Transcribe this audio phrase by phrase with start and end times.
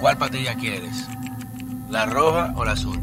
[0.00, 1.06] ¿Cuál patilla quieres?
[1.90, 2.98] ¿La roja o la azul?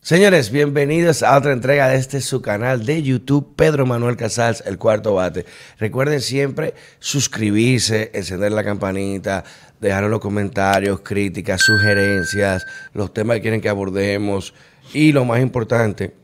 [0.00, 4.78] Señores, bienvenidos a otra entrega de este su canal de YouTube, Pedro Manuel Casals, el
[4.78, 5.44] cuarto bate.
[5.78, 9.44] Recuerden siempre suscribirse, encender la campanita,
[9.78, 12.64] dejar los comentarios, críticas, sugerencias,
[12.94, 14.54] los temas que quieren que abordemos
[14.94, 16.14] y lo más importante,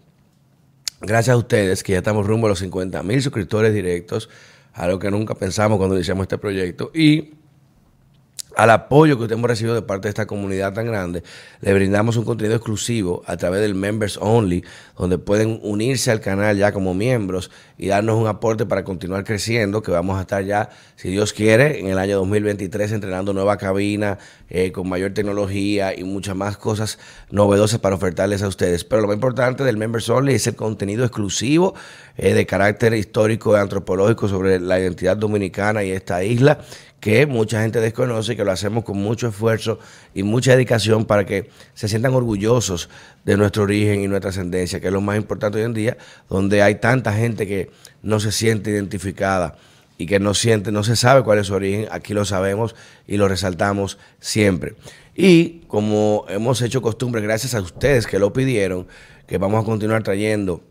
[1.03, 4.31] gracias a ustedes que ya estamos rumbo a los 50 mil suscriptores directos,
[4.73, 6.91] a lo que nunca pensamos cuando iniciamos este proyecto.
[6.95, 7.35] Y
[8.63, 11.25] al apoyo que hemos recibido de parte de esta comunidad tan grande,
[11.63, 14.65] le brindamos un contenido exclusivo a través del Members Only,
[14.97, 19.83] donde pueden unirse al canal ya como miembros y darnos un aporte para continuar creciendo,
[19.83, 24.19] que vamos a estar ya, si Dios quiere, en el año 2023 entrenando nueva cabina,
[24.49, 27.01] eh, con mayor tecnología y muchas más cosas
[27.33, 28.85] novedosas para ofertarles a ustedes.
[28.85, 31.75] Pero lo más importante del Members Only es el contenido exclusivo
[32.17, 36.61] eh, de carácter histórico y antropológico sobre la identidad dominicana y esta isla
[37.03, 39.81] que mucha gente desconoce, que lo hacemos con mucho esfuerzo
[40.15, 42.89] y mucha dedicación para que se sientan orgullosos
[43.25, 45.97] de nuestro origen y nuestra ascendencia, que es lo más importante hoy en día,
[46.31, 47.73] donde hay tanta gente que
[48.05, 49.57] no se siente identificada
[49.99, 52.77] y que no siente, no se sabe cuál es su origen, aquí lo sabemos
[53.09, 54.77] y lo resaltamos siempre.
[55.17, 58.87] Y como hemos hecho costumbre, gracias a ustedes que lo pidieron,
[59.27, 60.63] que vamos a continuar trayendo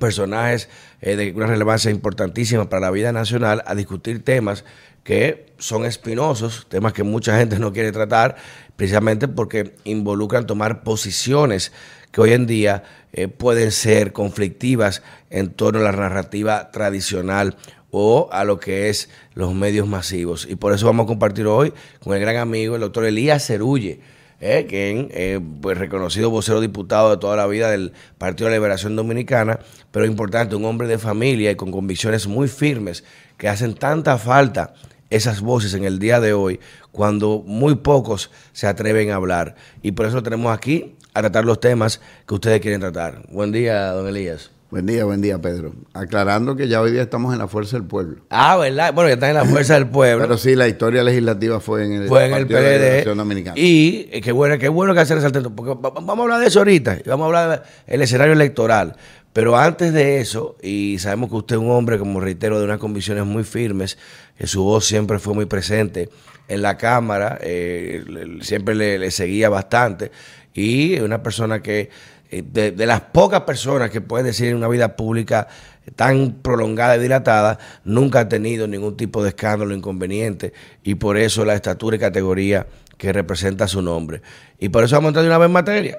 [0.00, 0.68] personajes
[1.00, 4.64] eh, de una relevancia importantísima para la vida nacional a discutir temas
[5.04, 8.36] que son espinosos, temas que mucha gente no quiere tratar,
[8.76, 11.72] precisamente porque involucran tomar posiciones
[12.12, 17.56] que hoy en día eh, pueden ser conflictivas en torno a la narrativa tradicional
[17.90, 20.46] o a lo que es los medios masivos.
[20.48, 24.00] Y por eso vamos a compartir hoy con el gran amigo, el doctor Elías Cerulle,
[24.40, 28.96] eh, que eh, pues reconocido vocero diputado de toda la vida del Partido de Liberación
[28.96, 29.58] Dominicana,
[29.90, 33.04] pero importante, un hombre de familia y con convicciones muy firmes
[33.36, 34.74] que hacen tanta falta
[35.10, 36.60] esas voces en el día de hoy
[36.92, 39.54] cuando muy pocos se atreven a hablar.
[39.82, 43.22] Y por eso tenemos aquí a tratar los temas que ustedes quieren tratar.
[43.30, 44.57] Buen día, don Elías.
[44.70, 45.72] Buen día, buen día, Pedro.
[45.94, 48.20] Aclarando que ya hoy día estamos en la Fuerza del Pueblo.
[48.28, 48.92] Ah, ¿verdad?
[48.92, 50.22] Bueno, ya están en la Fuerza del Pueblo.
[50.22, 53.56] Pero sí, la historia legislativa fue en el, fue en el PLD.
[53.56, 56.58] Y eh, qué bueno, qué bueno que hacer resaltando, porque vamos a hablar de eso
[56.58, 58.94] ahorita, vamos a hablar del escenario electoral.
[59.32, 62.78] Pero antes de eso, y sabemos que usted es un hombre, como reitero, de unas
[62.78, 63.96] convicciones muy firmes,
[64.36, 66.10] que su voz siempre fue muy presente
[66.46, 68.04] en la Cámara, eh,
[68.42, 70.10] siempre le, seguía bastante,
[70.52, 71.88] y una persona que,
[72.30, 75.48] eh, de, las pocas personas que pueden decir en una vida pública
[75.96, 80.52] tan prolongada y dilatada, nunca ha tenido ningún tipo de escándalo inconveniente,
[80.82, 82.66] y por eso la estatura y categoría
[82.98, 84.20] que representa su nombre.
[84.58, 85.98] Y por eso vamos a entrar de una vez en materia.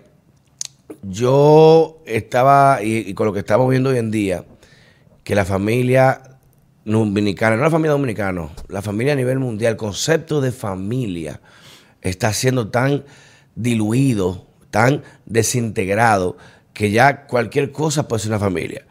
[1.01, 4.45] Yo estaba, y, y con lo que estamos viendo hoy en día,
[5.23, 6.22] que la familia
[6.85, 11.39] dominicana, no la familia dominicana, la familia a nivel mundial, el concepto de familia
[12.01, 13.03] está siendo tan
[13.56, 16.38] diluido, tan desintegrado,
[16.74, 18.85] que ya cualquier cosa puede ser una familia.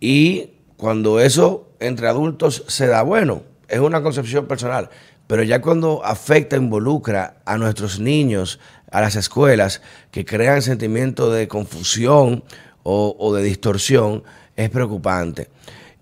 [0.00, 4.90] Y cuando eso entre adultos se da, bueno, es una concepción personal,
[5.26, 8.58] pero ya cuando afecta, involucra a nuestros niños,
[8.90, 12.42] a las escuelas, que crean sentimientos de confusión
[12.82, 14.24] o, o de distorsión,
[14.56, 15.48] es preocupante.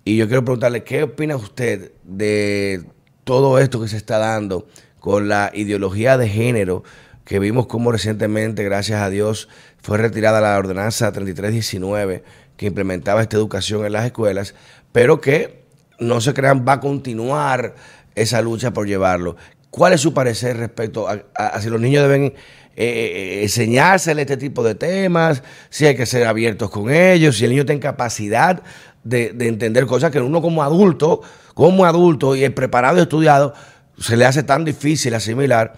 [0.03, 2.83] Y yo quiero preguntarle, ¿qué opina usted de
[3.23, 4.67] todo esto que se está dando
[4.99, 6.83] con la ideología de género
[7.29, 12.23] que vimos como recientemente, gracias a Dios, fue retirada la ordenanza 3319
[12.57, 14.55] que implementaba esta educación en las escuelas,
[14.91, 15.61] pero que
[15.99, 17.75] no se crean va a continuar
[18.15, 19.35] esa lucha por llevarlo.
[19.69, 22.33] ¿Cuál es su parecer respecto a, si los niños deben
[22.75, 27.51] eh, eh, este tipo de temas, si hay que ser abiertos con ellos, si el
[27.51, 28.63] niño tiene capacidad
[29.03, 31.21] de, entender cosas que uno como adulto,
[31.53, 33.53] como adulto y preparado y estudiado,
[33.99, 35.77] se le hace tan difícil asimilar.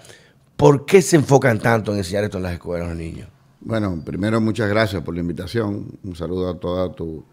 [0.62, 3.28] ¿Por qué se enfocan tanto en enseñar esto en las escuelas a los niños?
[3.62, 5.88] Bueno, primero muchas gracias por la invitación.
[6.04, 7.26] Un saludo a toda tu,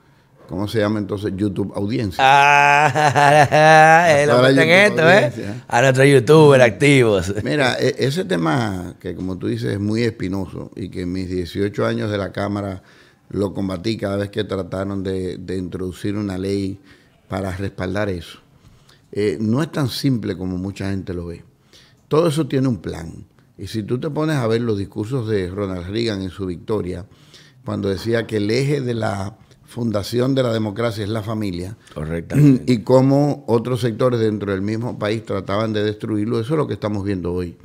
[0.48, 1.34] ¿cómo se llama entonces?
[1.36, 2.24] YouTube audiencia.
[2.26, 5.30] Ah, lo esto, ¿eh?
[5.68, 7.34] A nuestros youtubers activos.
[7.44, 11.28] Mira, e, ese tema que como tú dices es muy espinoso y que en mis
[11.28, 12.82] 18 años de la Cámara
[13.28, 16.80] lo combatí cada vez que trataron de, introducir una ley
[17.28, 18.38] para respaldar eso.
[19.12, 21.44] Eh, no es tan simple como mucha gente lo ve.
[22.08, 23.26] Todo eso tiene un plan.
[23.58, 27.06] Y si tú te pones a ver los discursos de Ronald Reagan en su victoria,
[27.64, 31.76] cuando decía que el eje de la fundación de la democracia es la familia,
[32.66, 36.74] y cómo otros sectores dentro del mismo país trataban de destruirlo, eso es lo que
[36.74, 37.56] estamos viendo hoy.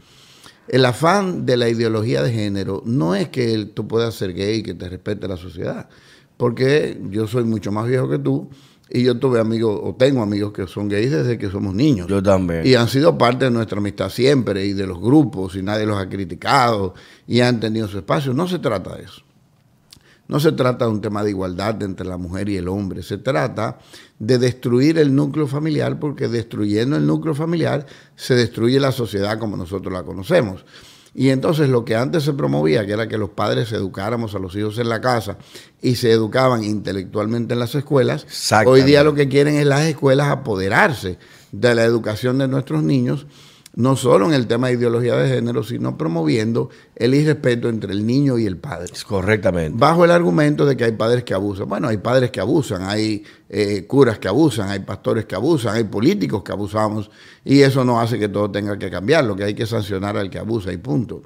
[0.68, 4.64] El afán de la ideología de género no es que tú puedas ser gay y
[4.64, 5.90] que te respete la sociedad,
[6.38, 8.50] porque yo soy mucho más viejo que tú
[8.96, 12.06] y yo tuve amigos, o tengo amigos que son gays desde que somos niños.
[12.08, 12.62] Yo también.
[12.64, 15.98] Y han sido parte de nuestra amistad siempre y de los grupos y nadie los
[15.98, 16.94] ha criticado
[17.26, 18.36] y han tenido su espacio.
[18.36, 19.24] No se trata de eso.
[20.28, 23.18] No se trata de un tema de igualdad entre la mujer y el hombre, se
[23.18, 23.80] trata
[24.20, 27.86] de destruir el núcleo familiar porque destruyendo el núcleo familiar
[28.16, 30.64] se destruye la sociedad como nosotros la conocemos.
[31.16, 34.56] Y entonces lo que antes se promovía, que era que los padres educáramos a los
[34.56, 35.38] hijos en la casa
[35.82, 38.26] y se educaban intelectualmente en las escuelas,
[38.66, 41.20] hoy día lo que quieren es las escuelas apoderarse
[41.52, 43.28] de la educación de nuestros niños
[43.76, 48.06] no solo en el tema de ideología de género, sino promoviendo el irrespeto entre el
[48.06, 48.94] niño y el padre.
[49.08, 49.78] Correctamente.
[49.78, 51.68] Bajo el argumento de que hay padres que abusan.
[51.68, 55.86] Bueno, hay padres que abusan, hay eh, curas que abusan, hay pastores que abusan, hay
[55.86, 57.10] políticos que abusamos,
[57.44, 60.30] y eso no hace que todo tenga que cambiar, lo que hay que sancionar al
[60.30, 61.24] que abusa y punto.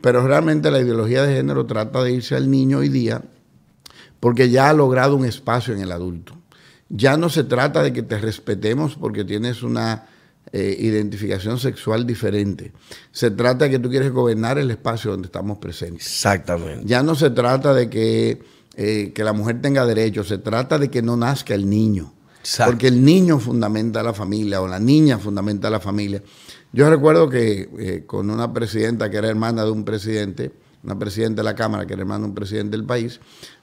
[0.00, 3.22] Pero realmente la ideología de género trata de irse al niño hoy día
[4.20, 6.34] porque ya ha logrado un espacio en el adulto.
[6.88, 10.06] Ya no se trata de que te respetemos porque tienes una
[10.52, 12.72] eh, identificación sexual diferente.
[13.10, 16.06] Se trata de que tú quieres gobernar el espacio donde estamos presentes.
[16.06, 16.84] Exactamente.
[16.86, 18.40] Ya no se trata de que,
[18.76, 22.12] eh, que la mujer tenga derechos, se trata de que no nazca el niño.
[22.64, 26.22] Porque el niño fundamenta a la familia o la niña fundamenta a la familia.
[26.72, 30.52] Yo recuerdo que eh, con una presidenta que era hermana de un presidente,
[30.84, 33.18] una presidenta de la Cámara que era hermana de un presidente del país,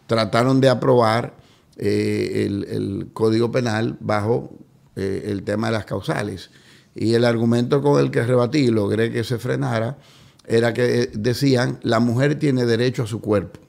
[0.05, 1.37] trataron de aprobar
[1.77, 4.51] el, el, Código Penal bajo
[4.97, 6.51] el tema de las causales.
[6.95, 9.97] Y el argumento con el que rebatí y logré que se frenara
[10.45, 13.59] era que decían, la mujer tiene derecho a su cuerpo.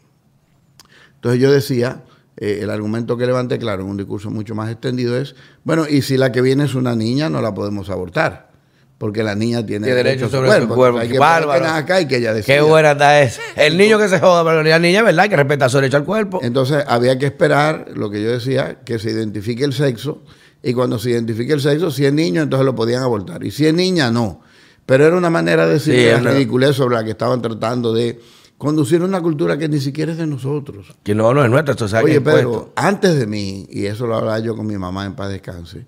[1.17, 2.03] Entonces yo decía,
[2.37, 6.03] eh, el argumento que levanté, claro, en un discurso mucho más extendido es, bueno, y
[6.03, 8.53] si la que viene es una niña, no la podemos abortar.
[8.99, 10.99] Porque la niña tiene derecho, sobre su cuerpo.
[10.99, 11.67] Hay que Bárbaro.
[11.67, 13.43] acá y que ella Qué buena está esa.
[13.57, 15.29] El niño que se joda, pero la niña, ¿verdad?
[15.29, 16.39] Que respeta su derecho al cuerpo.
[16.43, 20.23] Entonces había que esperar, lo que yo decía, que se identifique el sexo
[20.67, 23.45] y cuando se identifique el sexo, si es niño, entonces lo podían abortar.
[23.45, 24.41] Y si es niña, no.
[24.87, 28.19] Pero era una manera de decir la ridiculez sobre la que estaban tratando de
[28.57, 30.95] conducir una cultura que ni siquiera es de nosotros.
[31.03, 34.39] Que no, no es nuestra, esto Oye, pero antes de mí, y eso lo hablaba
[34.39, 35.85] yo con mi mamá en paz descanse,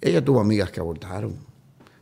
[0.00, 1.36] ella tuvo amigas que abortaron.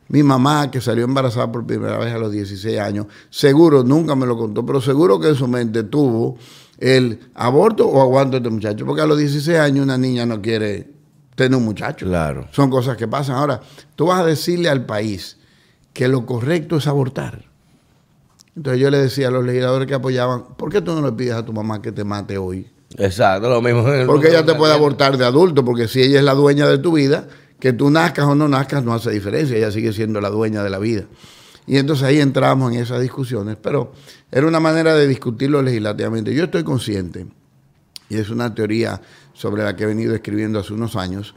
[0.07, 4.25] Mi mamá, que salió embarazada por primera vez a los 16 años, seguro, nunca me
[4.25, 6.37] lo contó, pero seguro que en su mente tuvo
[6.77, 10.41] el aborto o aguanto a este muchacho, porque a los 16 años una niña no
[10.41, 10.92] quiere
[11.35, 12.05] tener un muchacho.
[12.05, 12.47] Claro.
[12.51, 13.35] Son cosas que pasan.
[13.35, 13.61] Ahora,
[13.95, 15.37] tú vas a decirle al país
[15.93, 17.45] que lo correcto es abortar.
[18.55, 21.33] Entonces yo le decía a los legisladores que apoyaban, ¿por qué tú no le pides
[21.33, 22.67] a tu mamá que te mate hoy?
[22.97, 23.83] Exacto, lo mismo.
[24.05, 26.93] Porque ella te puede abortar de adulto, porque si ella es la dueña de tu
[26.93, 27.27] vida,
[27.59, 30.69] que tú nazcas o no nazcas no hace diferencia, ella sigue siendo la dueña de
[30.69, 31.05] la vida.
[31.65, 33.93] Y entonces ahí entramos en esas discusiones, pero
[34.31, 36.35] era una manera de discutirlo legislativamente.
[36.35, 37.25] Yo estoy consciente,
[38.09, 39.01] y es una teoría
[39.33, 41.35] sobre la que he venido escribiendo hace unos años,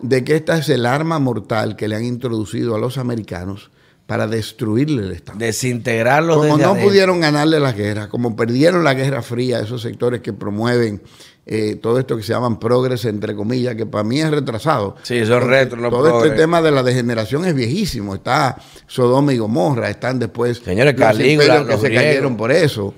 [0.00, 3.70] de que esta es el arma mortal que le han introducido a los americanos
[4.06, 5.38] para destruirle el Estado.
[5.38, 6.36] Desintegrarlo.
[6.36, 11.02] Como no pudieron ganarle la guerra, como perdieron la guerra fría, esos sectores que promueven
[11.44, 14.96] eh, todo esto que se llaman progres, entre comillas, que para mí es retrasado.
[15.02, 15.80] Sí, son retro.
[15.80, 18.14] No todo este tema de la degeneración es viejísimo.
[18.14, 18.56] Está
[18.86, 22.94] Sodoma y Gomorra, están después Señores, Calígula, que se cayeron por eso.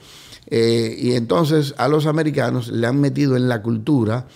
[0.46, 4.26] Eh, y entonces a los americanos le han metido en la cultura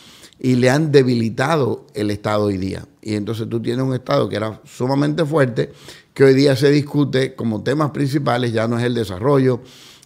[0.41, 2.87] y le han debilitado el Estado hoy día.
[3.03, 5.73] Y entonces tú tienes un Estado que era sumamente fuerte,
[6.15, 9.61] que hoy día se discute como temas principales, ya no es el desarrollo,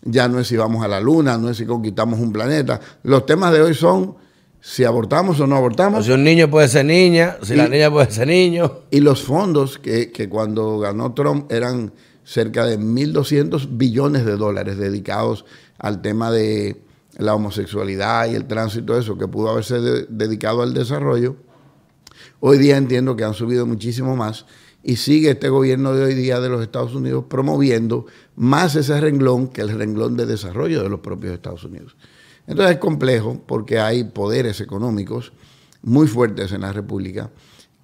[0.05, 2.81] ya no es si vamos a la luna, no es si conquistamos un planeta.
[3.03, 4.17] Los temas de hoy son
[4.61, 6.07] si abortamos o no abortamos.
[6.07, 8.81] si un niño puede ser niña, si la niña puede ser niño.
[8.91, 11.93] Y los fondos que, que cuando ganó Trump eran
[12.25, 15.45] cerca de 1.200 billones de dólares dedicados
[15.79, 16.83] al tema de
[17.19, 21.37] la homosexualidad y el tránsito, eso que pudo haberse dedicado al desarrollo,
[22.41, 24.47] hoy día entiendo que han subido muchísimo más
[24.83, 29.49] y sigue este gobierno de hoy día de los Estados Unidos promoviendo más ese renglón
[29.49, 31.97] que el renglón de desarrollo de los propios Estados Unidos.
[32.47, 35.33] Entonces es complejo porque hay poderes económicos
[35.83, 37.31] muy fuertes en la República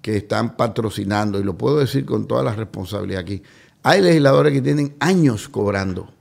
[0.01, 3.43] que están patrocinando, y lo puedo decir con toda la responsabilidad aquí,
[3.83, 6.13] hay legisladores que tienen años cobrando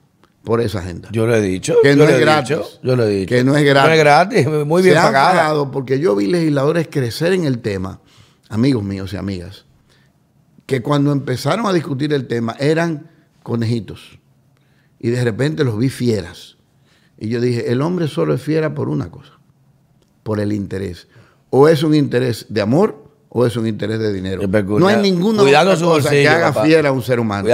[0.45, 1.09] por esa agenda.
[1.12, 1.77] Yo lo he dicho.
[1.83, 2.81] Que no es gratis.
[2.83, 3.29] yo lo he dicho.
[3.29, 3.88] Que no es gratis.
[3.88, 5.71] No es gratis, muy bien Se pagado.
[5.71, 8.00] porque yo vi legisladores crecer en el tema,
[8.49, 9.67] amigos míos y amigas,
[10.67, 13.11] que cuando empezaron a discutir el tema eran
[13.43, 14.19] conejitos.
[14.99, 16.57] Y de repente los vi fieras.
[17.19, 19.33] Y yo dije, el hombre solo es fiera por una cosa,
[20.23, 21.09] por el interés.
[21.50, 24.43] O es un interés de amor o es un interés de dinero.
[24.81, 25.43] No hay ninguna
[25.99, 27.47] cosa que haga fiera a un ser humano.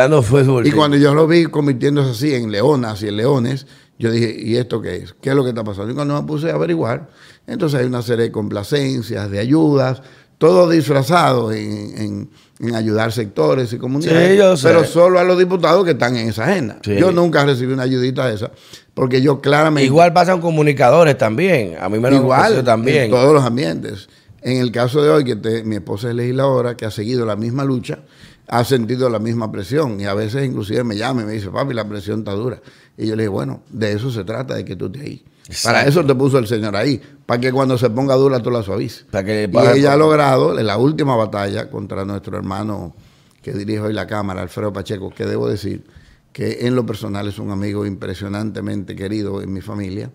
[0.69, 3.67] y cuando yo lo vi convirtiéndose así en leonas y en leones,
[3.99, 5.15] yo dije, ¿y esto qué es?
[5.21, 5.91] ¿Qué es lo que está pasando?
[5.93, 7.09] Y cuando me puse a averiguar,
[7.47, 10.03] entonces hay una serie de complacencias, de ayudas,
[10.39, 14.69] todos disfrazados en, en- en ayudar sectores y comunidades, Sí, yo sé.
[14.69, 16.79] pero solo a los diputados que están en esa agenda.
[16.85, 16.95] Sí.
[16.97, 18.53] Yo nunca recibí una ayudita de esa,
[18.95, 19.85] porque yo claramente...
[19.85, 21.75] Igual pasan comunicadores también.
[21.81, 23.05] A mí me lo Igual, también.
[23.05, 24.09] en todos los ambientes.
[24.45, 27.35] En el caso de hoy, que te- mi esposa es legisladora, que ha seguido la
[27.35, 28.01] misma lucha,
[28.47, 31.73] ha sentido la misma presión y a veces inclusive me llama y me dice, papi,
[31.73, 32.61] la presión está dura.
[32.99, 35.25] Y yo le digo, bueno, de eso se trata, de que tú estés ahí.
[35.65, 38.63] Para eso te puso el Señor ahí, para que cuando se ponga dura tú la
[38.63, 39.07] suavices.
[39.11, 42.95] Para que- y ella ha logrado, en la última batalla contra nuestro hermano
[43.43, 45.85] que dirige hoy la Cámara, Alfredo Pacheco, que debo decir
[46.33, 50.11] que en lo personal es un amigo impresionantemente querido en mi familia,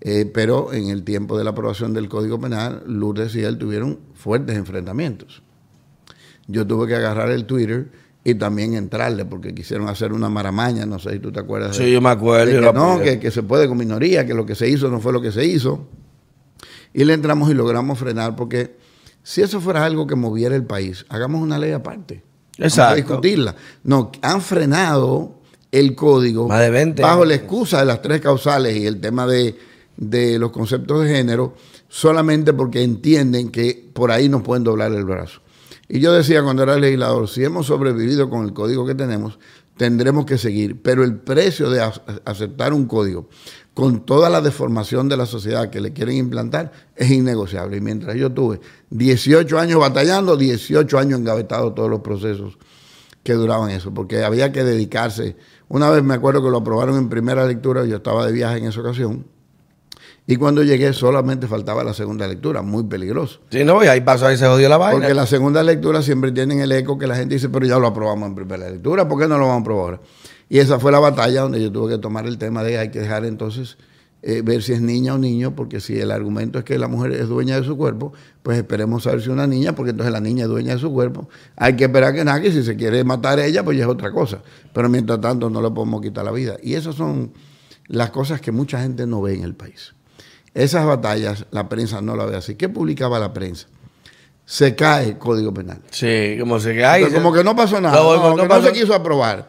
[0.00, 3.98] eh, pero en el tiempo de la aprobación del Código Penal, Lourdes y él tuvieron
[4.14, 5.42] fuertes enfrentamientos.
[6.48, 7.88] Yo tuve que agarrar el Twitter
[8.24, 11.76] y también entrarle, porque quisieron hacer una maramaña, no sé si tú te acuerdas.
[11.78, 12.46] de- Sí, yo me acuerdo.
[12.52, 15.00] de que no, que, que se puede con minoría, que lo que se hizo no
[15.00, 15.86] fue lo que se hizo.
[16.92, 18.76] Y le entramos y logramos frenar, porque
[19.22, 22.22] si eso fuera algo que moviera el país, hagamos una ley aparte.
[22.58, 22.92] Vamos Exacto.
[22.92, 23.54] a discutirla.
[23.84, 25.40] No, han frenado
[25.72, 29.26] el código Más de 20 bajo la excusa de las tres causales y el tema
[29.26, 29.56] de,
[29.96, 31.54] de los conceptos de género,
[31.88, 35.40] solamente porque entienden que por ahí nos pueden doblar el brazo.
[35.88, 39.38] Y yo decía cuando era legislador, si hemos sobrevivido con el código que tenemos,
[39.76, 40.82] tendremos que seguir.
[40.82, 43.28] Pero el precio de ac- aceptar un código
[43.72, 47.76] con toda la deformación de la sociedad que le quieren implantar es innegociable.
[47.76, 48.60] Y mientras yo tuve
[48.90, 52.58] 18 años batallando, 18 años engavetados todos los procesos
[53.22, 55.36] que duraban eso, porque había que dedicarse.
[55.68, 58.66] Una vez me acuerdo que lo aprobaron en primera lectura, yo estaba de viaje en
[58.66, 59.26] esa ocasión,
[60.26, 63.40] y cuando llegué solamente faltaba la segunda lectura, muy peligroso.
[63.50, 64.98] Sí, no, y ahí pasó, ahí se jodió la vaina.
[64.98, 67.86] Porque la segunda lectura siempre tienen el eco que la gente dice, pero ya lo
[67.86, 70.00] aprobamos en primera lectura, ¿por qué no lo vamos a aprobar ahora?
[70.48, 73.00] Y esa fue la batalla donde yo tuve que tomar el tema de hay que
[73.00, 73.76] dejar entonces
[74.22, 77.12] eh, ver si es niña o niño, porque si el argumento es que la mujer
[77.12, 80.20] es dueña de su cuerpo, pues esperemos saber si es una niña, porque entonces la
[80.20, 81.28] niña es dueña de su cuerpo.
[81.54, 84.10] Hay que esperar que nadie, si se quiere matar a ella, pues ya es otra
[84.10, 84.42] cosa.
[84.72, 86.56] Pero mientras tanto no le podemos quitar la vida.
[86.60, 87.32] Y esas son
[87.86, 89.94] las cosas que mucha gente no ve en el país.
[90.56, 92.54] Esas batallas la prensa no la ve así.
[92.54, 93.66] ¿Qué publicaba la prensa?
[94.44, 95.82] Se cae el Código Penal.
[95.90, 97.04] Sí, como se hay.
[97.04, 99.48] Pero como que no pasó nada, No, no, no que no pasó- se quiso aprobar.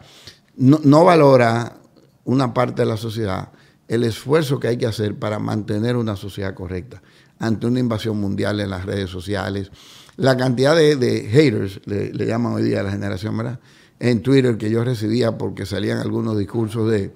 [0.56, 1.76] No, no valora
[2.24, 3.50] una parte de la sociedad
[3.86, 7.00] el esfuerzo que hay que hacer para mantener una sociedad correcta
[7.38, 9.70] ante una invasión mundial en las redes sociales.
[10.16, 13.60] La cantidad de, de haters, le, le llaman hoy día a la generación, ¿verdad?
[13.98, 17.14] En Twitter que yo recibía porque salían algunos discursos de,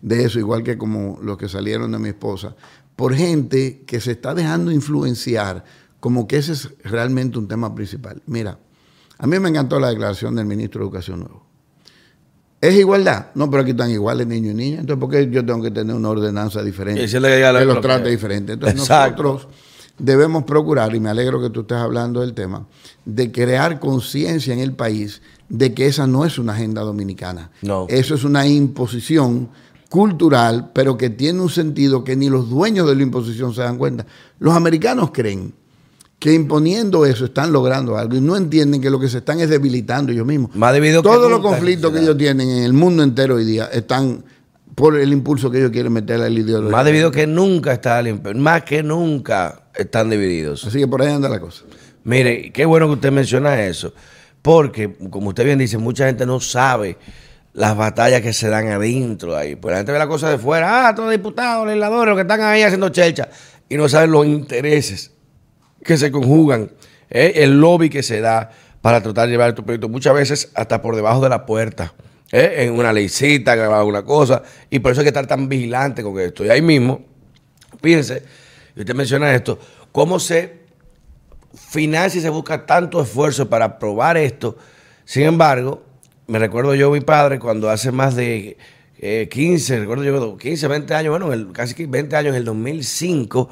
[0.00, 2.54] de eso, igual que como los que salieron de mi esposa,
[2.96, 5.64] por gente que se está dejando influenciar
[6.00, 8.22] como que ese es realmente un tema principal.
[8.26, 8.58] Mira,
[9.18, 11.46] a mí me encantó la declaración del ministro de Educación Nuevo.
[12.60, 13.26] ¿Es igualdad?
[13.34, 14.80] No, pero aquí están iguales niños y niñas.
[14.80, 17.02] Entonces, ¿por qué yo tengo que tener una ordenanza diferente?
[17.02, 18.54] Decirle que los trate diferente.
[18.54, 19.22] Entonces, Exacto.
[19.22, 19.54] nosotros
[19.98, 22.66] debemos procurar, y me alegro que tú estés hablando del tema,
[23.04, 27.50] de crear conciencia en el país de que esa no es una agenda dominicana.
[27.62, 27.86] No.
[27.88, 29.48] Eso es una imposición
[29.88, 33.78] cultural, pero que tiene un sentido que ni los dueños de la imposición se dan
[33.78, 34.06] cuenta.
[34.38, 35.52] Los americanos creen
[36.18, 39.50] que imponiendo eso están logrando algo y no entienden que lo que se están es
[39.50, 40.54] debilitando ellos mismos.
[40.54, 43.66] Más debido que Todos los conflictos que ellos tienen en el mundo entero hoy día
[43.66, 44.24] están
[44.74, 46.70] por el impulso que ellos quieren meter al ideología.
[46.70, 48.02] Más debido que nunca está.
[48.34, 50.64] Más que nunca están divididos.
[50.64, 51.64] Así que por ahí anda la cosa.
[52.04, 53.92] Mire, qué bueno que usted menciona eso,
[54.40, 56.96] porque, como usted bien dice, mucha gente no sabe
[57.56, 59.56] las batallas que se dan adentro ahí.
[59.56, 62.42] Pues la gente ve la cosa de fuera, ah, todos diputados, legisladores, los que están
[62.42, 63.30] ahí haciendo chelcha,
[63.66, 65.10] y no saben los intereses
[65.82, 66.70] que se conjugan,
[67.08, 68.50] el lobby que se da
[68.82, 71.94] para tratar de llevar tu proyecto, muchas veces hasta por debajo de la puerta,
[72.30, 76.44] en una leycita, alguna cosa, y por eso hay que estar tan vigilante con esto.
[76.44, 77.00] Y ahí mismo,
[77.80, 78.22] fíjense,
[78.74, 79.58] y usted menciona esto,
[79.92, 80.58] cómo se
[81.54, 84.58] financia y se busca tanto esfuerzo para aprobar esto.
[85.06, 85.85] Sin embargo,
[86.26, 88.56] me recuerdo yo mi padre cuando hace más de
[88.98, 93.48] eh, 15, recuerdo yo 15, 20 años, bueno, casi que 20 años, en el 2005,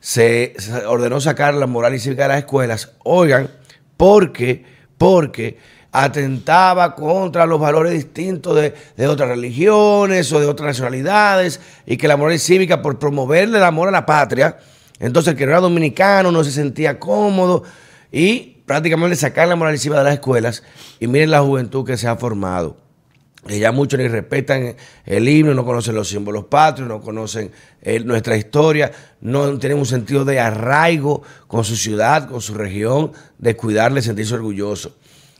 [0.00, 2.92] se, se ordenó sacar la moral y cívica de las escuelas.
[3.04, 3.50] Oigan,
[3.96, 4.64] porque,
[4.96, 5.58] porque
[5.92, 12.08] atentaba contra los valores distintos de, de otras religiones o de otras nacionalidades y que
[12.08, 14.58] la moral y cívica por promoverle el amor a la patria,
[15.00, 17.62] entonces el que no era dominicano no se sentía cómodo
[18.10, 20.62] y prácticamente sacar la moral cívica de las escuelas
[21.00, 22.76] y miren la juventud que se ha formado.
[23.48, 28.00] Y ya muchos ni respetan el himno, no conocen los símbolos patrios, no conocen eh,
[28.00, 33.56] nuestra historia, no tienen un sentido de arraigo con su ciudad, con su región, de
[33.56, 34.96] cuidarle, sentirse orgulloso.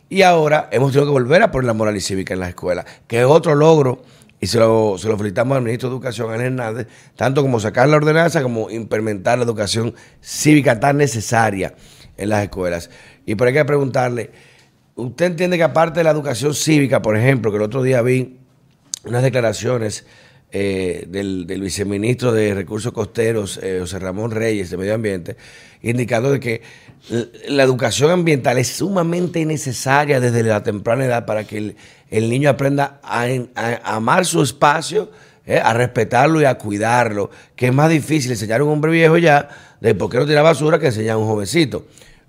[0.09, 2.87] Y ahora hemos tenido que volver a poner la moral y cívica en las escuelas,
[3.07, 4.03] que es otro logro,
[4.41, 7.89] y se lo, se lo felicitamos al ministro de Educación, Ángel Hernández, tanto como sacar
[7.89, 11.75] la ordenanza como implementar la educación cívica tan necesaria
[12.17, 12.91] en las escuelas.
[13.29, 14.31] Y por ahí hay que preguntarle,
[14.95, 18.39] ¿usted entiende que aparte de la educación cívica, por ejemplo, que el otro día vi
[19.05, 20.07] unas declaraciones
[20.51, 25.37] eh, del, viceministro de Recursos Costeros, eh, José Ramón Reyes, de Medio Ambiente,
[25.83, 26.63] indicando de que
[27.49, 31.77] la educación ambiental es sumamente necesaria desde la temprana edad para que
[32.09, 33.27] el, niño aprenda a,
[33.85, 35.11] amar su espacio,
[35.45, 39.19] eh, a respetarlo y a cuidarlo, que es más difícil enseñar a un hombre viejo
[39.19, 39.51] ya
[39.83, 41.85] de por qué no tira basura que enseñar a un jovencito.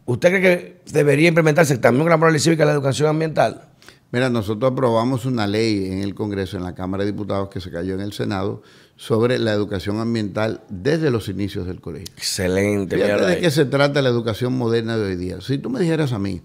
[0.09, 3.69] ¿Usted cree que debería implementarse también la moral cívica la educación ambiental?
[4.11, 7.69] Mira, nosotros aprobamos una ley en el Congreso, en la Cámara de Diputados, que se
[7.69, 8.63] cayó en el Senado,
[8.95, 12.07] sobre la educación ambiental desde los inicios del colegio.
[12.17, 12.95] Excelente.
[12.95, 15.41] Fíjate de qué se trata la educación moderna de hoy día.
[15.41, 16.41] Si tú me dijeras a mí,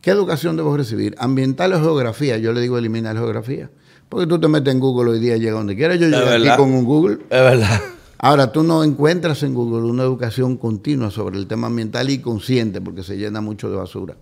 [0.00, 1.14] ¿qué educación debo recibir?
[1.18, 2.38] ¿Ambiental o geografía?
[2.38, 3.70] Yo le digo elimina la geografía.
[4.08, 6.00] Porque tú te metes en Google hoy día y llega donde quieras.
[6.00, 7.18] Yo llego aquí con un Google.
[7.30, 7.80] Es verdad.
[8.18, 12.80] Ahora, tú no encuentras en Google una educación continua sobre el tema ambiental y consciente,
[12.80, 14.16] porque se llena mucho de basura.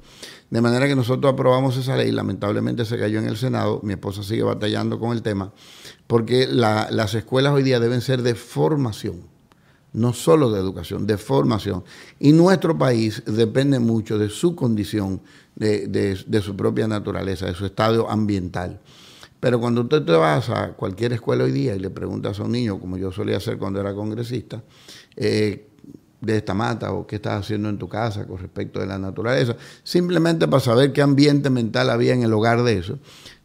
[0.51, 4.23] De manera que nosotros aprobamos esa ley, lamentablemente se cayó en el Senado, mi esposa
[4.23, 5.53] sigue batallando con el tema,
[6.07, 9.23] porque las escuelas hoy día deben ser de formación,
[9.93, 11.85] no solo de educación, de formación.
[12.19, 15.21] Y nuestro país depende mucho de su condición,
[15.55, 18.81] de, de su propia naturaleza, de su estado ambiental.
[19.43, 22.53] Pero cuando usted te vas a cualquier escuela hoy día y le preguntas a un
[22.53, 24.63] niño, como yo solía hacer cuando era congresista,
[25.17, 25.69] eh,
[26.21, 29.57] de esta mata o qué estás haciendo en tu casa con respecto de la naturaleza,
[29.83, 33.01] simplemente para saber qué ambiente mental había en el hogar de eso,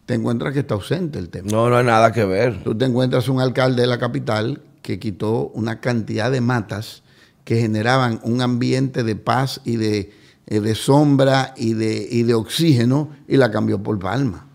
[0.06, 1.50] te encuentras que está ausente el tema.
[1.51, 2.63] No, no hay nada que ver.
[2.63, 7.01] Tú te encuentras un alcalde de la capital que quitó una cantidad de matas
[7.44, 10.12] que generaban un ambiente de paz y de,
[10.46, 14.47] eh, de sombra y de, y de oxígeno y la cambió por palma.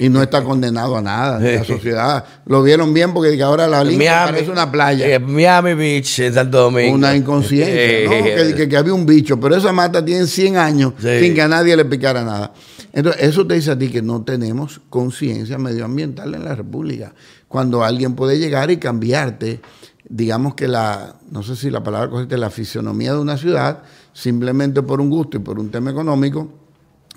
[0.00, 1.38] Y no está condenado a nada.
[1.40, 5.06] La sociedad lo vieron bien porque ahora la línea parece una playa.
[5.06, 6.94] Eh, Miami Beach en Santo Domingo.
[6.94, 8.68] Una inconsciencia, ¿no?
[8.68, 11.84] que, había un bicho, pero esa mata tiene 100 años sin que a nadie le
[11.84, 12.52] picara nada.
[12.92, 17.12] Entonces, eso te dice a ti que no tenemos conciencia medioambiental en la República.
[17.48, 19.60] Cuando alguien puede llegar y cambiarte,
[20.08, 23.82] digamos que la, no sé si la palabra correcta es la fisionomía de una ciudad,
[24.12, 26.63] simplemente por un gusto y por un tema económico,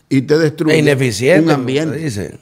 [0.10, 0.80] y te destruye
[1.39, 1.98] un ambiente.
[1.98, 2.39] Dice.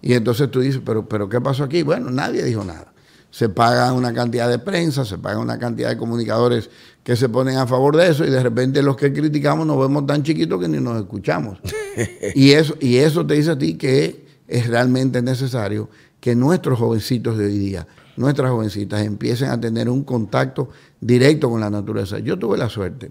[0.00, 1.82] Y entonces tú dices, pero, pero ¿qué pasó aquí?
[1.82, 2.92] Bueno, nadie dijo nada.
[3.30, 6.70] Se paga una cantidad de prensa, se paga una cantidad de comunicadores
[7.02, 10.06] que se ponen a favor de eso y de repente los que criticamos nos vemos
[10.06, 11.58] tan chiquitos que ni nos escuchamos.
[12.34, 17.36] y, eso, y eso te dice a ti que es realmente necesario que nuestros jovencitos
[17.36, 22.18] de hoy día, nuestras jovencitas, empiecen a tener un contacto directo con la naturaleza.
[22.20, 23.10] Yo tuve la suerte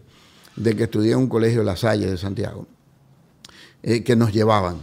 [0.56, 2.66] de que estudié en un colegio La Salle de Santiago
[3.88, 4.76] eh, que nos llevaban.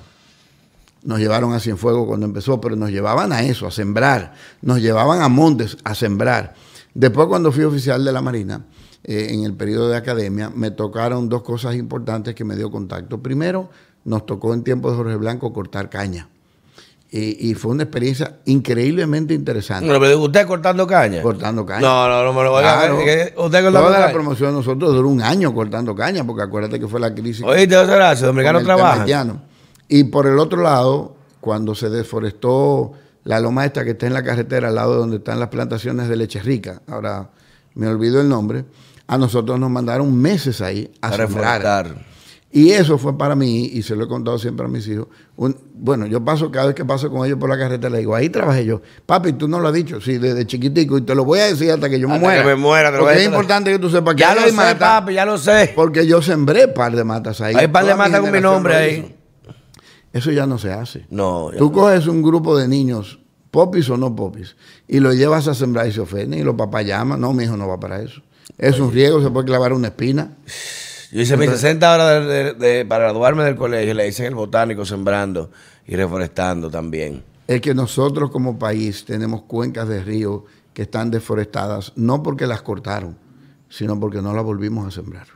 [1.03, 4.33] Nos llevaron a Cienfuegos cuando empezó, pero nos llevaban a eso, a sembrar.
[4.63, 6.55] Nos llevaban a Montes a sembrar.
[6.95, 8.65] Después, cuando fui oficial de la Marina,
[9.03, 13.23] eh, en el periodo de academia, me tocaron dos cosas importantes que me dio contacto.
[13.23, 13.69] Primero,
[14.07, 16.31] nos tocó en tiempo de Jorge Blanco cortar caña.
[17.17, 19.87] Y, fue una experiencia increíblemente interesante.
[19.87, 21.23] Pero ¿Usted cortando caña?
[21.23, 21.81] Cortando caña.
[21.81, 25.09] No, no, no me lo voy a ¿Usted cortando Toda la promoción de nosotros duró
[25.09, 27.45] un año cortando caña, porque acuérdate que fue la crisis.
[27.45, 29.07] Oye, te gracias, dominicano trabaja.
[29.87, 34.25] Y por el otro lado, cuando se deforestó la loma esta que está en la
[34.25, 37.31] carretera, al lado de donde están las plantaciones de leche rica, ahora
[37.77, 38.65] me olvido el nombre,
[39.07, 41.95] a nosotros nos mandaron meses ahí a sembrar.
[42.57, 45.09] Y eso fue para mí, y se lo he contado siempre a mis hijos.
[45.75, 48.29] bueno, yo paso, cada vez que paso con ellos por la carretera, le digo, ahí
[48.29, 48.81] trabajé yo.
[49.07, 51.73] Papi, tú no lo has dicho, sí, desde chiquitico, y te lo voy a decir
[51.73, 52.43] hasta que yo me muera.
[52.43, 55.15] Que me muera, te Porque es importante que tú sepas que ya lo sé, papi,
[55.15, 55.73] ya lo sé.
[55.75, 57.57] Porque yo sembré par de matas ahí.
[57.57, 59.17] Hay par de matas con mi nombre ahí.
[60.13, 61.07] Eso ya no se hace.
[61.11, 61.51] No.
[61.59, 63.19] Tú coges un grupo de niños,
[63.51, 64.55] popis o no popis,
[64.87, 67.21] y lo llevas a sembrar y se ofenden, y los papás llaman.
[67.21, 68.23] No, mi hijo no va para eso.
[68.57, 70.37] Es un riesgo, se puede clavar una espina.
[71.15, 74.85] Yo hice mis 60 horas de, para graduarme del colegio, le hice en el botánico
[74.85, 75.49] sembrando
[75.87, 77.23] y reforestando también.
[77.47, 82.63] Es que nosotros como país tenemos cuencas de río que están deforestadas, no porque las
[82.63, 83.17] cortaron,
[83.69, 85.29] sino porque no las volvimos a sembrar.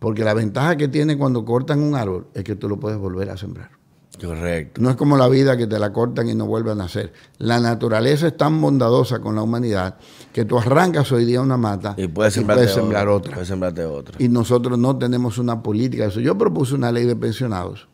[0.00, 3.30] Porque la ventaja que tiene cuando cortan un árbol es que tú lo puedes volver
[3.30, 3.77] a sembrar.
[4.26, 4.80] Correcto.
[4.80, 7.12] No es como la vida que te la cortan y no vuelve a nacer.
[7.38, 9.96] La naturaleza es tan bondadosa con la humanidad
[10.32, 13.34] que tú arrancas hoy día una mata y puedes, sembrar otra.
[13.34, 14.16] Puedes sembrarte otra.
[14.18, 16.20] Y nosotros no tenemos una política de eso.
[16.20, 17.88] Yo propuse una ley de pensionados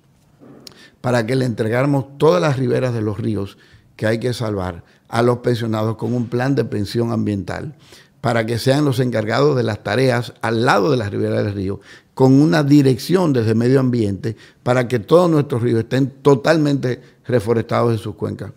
[1.00, 3.58] para que le entregáramos todas las riberas de los ríos
[3.96, 7.76] que hay que salvar a los pensionados con un plan de pensión ambiental
[8.24, 11.80] para que sean los encargados de las tareas al lado de las riberas del río
[12.14, 17.98] con una dirección desde medio ambiente para que todos nuestros ríos estén totalmente reforestados en
[17.98, 18.52] sus cuencas.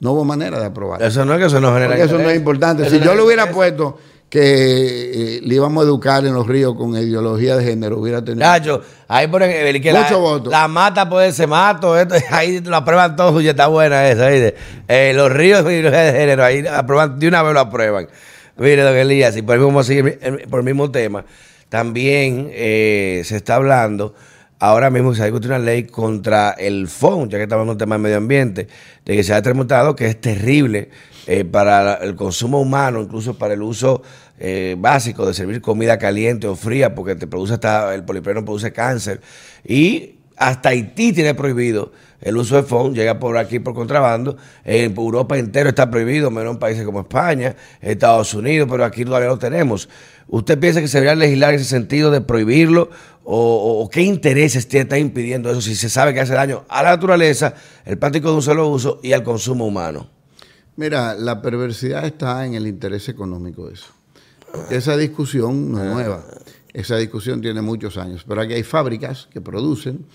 [0.00, 1.00] No hubo manera de aprobar.
[1.00, 1.96] Eso no es que eso no genera.
[1.96, 2.90] eso no es importante.
[2.90, 3.98] si yo le hubiera puesto
[4.28, 8.44] que eh, le íbamos a educar en los ríos con ideología de género, hubiera tenido.
[8.44, 10.50] Nacho, ahí ponen eh, que Mucho la, voto.
[10.50, 14.28] la mata puede ser mato, esto, ahí lo aprueban todos, y está buena esa.
[14.32, 18.08] Eh, los ríos de ideología de género, ahí aprueban, de una vez lo aprueban.
[18.58, 19.82] Mire, don Elías, y por el mismo,
[20.48, 21.26] por el mismo tema,
[21.68, 24.14] también eh, se está hablando,
[24.58, 27.96] ahora mismo se discute una ley contra el FON, ya que estamos en un tema
[27.96, 28.68] de medio ambiente,
[29.04, 30.88] de que se ha determinado que es terrible
[31.26, 34.02] eh, para el consumo humano, incluso para el uso
[34.38, 38.72] eh, básico de servir comida caliente o fría, porque te produce hasta, el polipropileno produce
[38.72, 39.20] cáncer.
[39.66, 44.36] Y hasta Haití tiene prohibido el uso de FON, llega por aquí por contrabando.
[44.64, 49.28] En Europa entero está prohibido, menos en países como España, Estados Unidos, pero aquí todavía
[49.28, 49.88] lo tenemos.
[50.28, 52.90] ¿Usted piensa que se debería legislar en ese sentido de prohibirlo?
[53.28, 56.90] ¿O, qué intereses tiene, está impidiendo eso si se sabe que hace daño a la
[56.90, 60.08] naturaleza, el plástico de un solo uso y al consumo humano?
[60.76, 63.86] Mira, la perversidad está en el interés económico de eso.
[64.70, 66.24] Esa discusión no es nueva.
[66.72, 68.24] Esa discusión tiene muchos años.
[68.28, 70.06] Pero aquí hay fábricas que producen,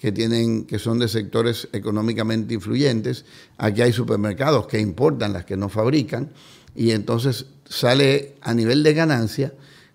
[0.00, 3.26] que tienen, que son de sectores económicamente influyentes.
[3.58, 6.30] Aquí hay supermercados que importan las que no fabrican.
[6.74, 9.52] Y entonces sale a nivel de ganancia,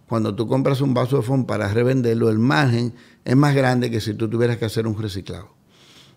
[0.08, 4.00] cuando tú compras un vaso de fondo para revenderlo, el margen es más grande que
[4.00, 5.50] si tú tuvieras que hacer un reciclado.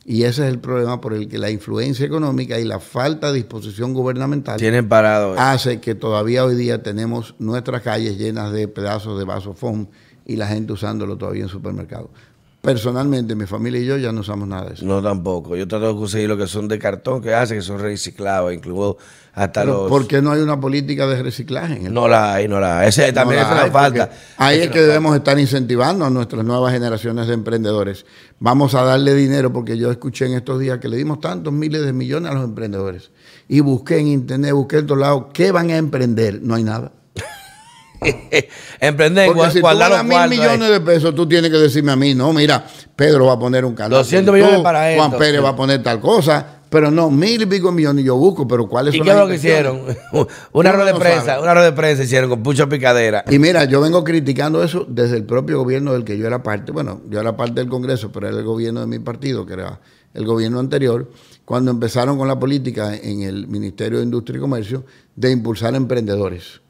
[0.05, 3.39] Y ese es el problema por el que la influencia económica y la falta de
[3.39, 5.35] disposición gubernamental Tienen parado.
[5.35, 5.39] eh.
[5.39, 9.89] hace que todavía hoy día tenemos nuestras calles llenas de pedazos de vaso foam
[10.27, 12.11] y la gente usándolo todavía en supermercados.
[12.69, 14.85] Personalmente, mi familia y yo ya no usamos nada de eso.
[14.85, 15.57] No tampoco.
[15.57, 18.99] Yo trato de conseguir lo que son de cartón que hace, que son reciclados, incluso
[19.33, 19.89] hasta Pero, los.
[19.89, 21.77] ¿Por qué no hay una política de reciclaje?
[21.77, 22.89] en el No la hay, no la hay.
[22.91, 24.11] Ese también No es la hay, falta.
[24.37, 28.05] Ahí es que debemos estar incentivando a nuestras nuevas generaciones de emprendedores.
[28.39, 31.87] Vamos a darle dinero, porque yo escuché en estos días que le dimos tantos miles
[31.87, 33.13] de millones a los emprendedores.
[33.49, 36.43] Y busqué en internet, busqué en todos lados, ¿qué van a emprender?
[36.43, 36.93] No hay nada.
[38.81, 42.15] Emprender, Porque si tú ganas mil millones de pesos, tú tienes que decirme a mí,
[42.15, 43.99] no, mira, Pedro va a poner un canal.
[43.99, 45.19] 200 de YouTube, millones para Juan esto.
[45.19, 48.69] Pérez va a poner tal cosa, pero no, mil y pico millones yo busco, pero
[48.69, 49.81] ¿cuáles ¿Y son qué es lo que hicieron?
[50.53, 51.43] una rueda de prensa, sabe.
[51.43, 53.25] una rueda de prensa hicieron con pucha picadera.
[53.29, 56.73] Y mira, yo vengo criticando eso desde el propio gobierno del que yo era parte.
[56.73, 59.81] Bueno, yo era parte del Congreso, pero era el gobierno de mi partido, que era
[60.15, 61.11] el gobierno anterior,
[61.45, 64.85] cuando empezaron con la política en el Ministerio de Industria y Comercio
[65.17, 66.61] de impulsar emprendedores.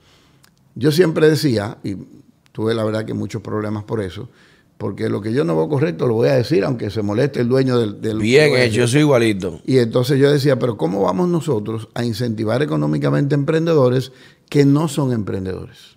[0.78, 1.96] Yo siempre decía, y
[2.52, 4.28] tuve la verdad que muchos problemas por eso,
[4.78, 7.48] porque lo que yo no veo correcto lo voy a decir, aunque se moleste el
[7.48, 8.00] dueño del...
[8.00, 9.60] del Bien hecho, yo soy igualito.
[9.66, 14.12] y entonces yo decía, pero ¿cómo vamos nosotros a incentivar económicamente emprendedores
[14.48, 15.96] que no son emprendedores?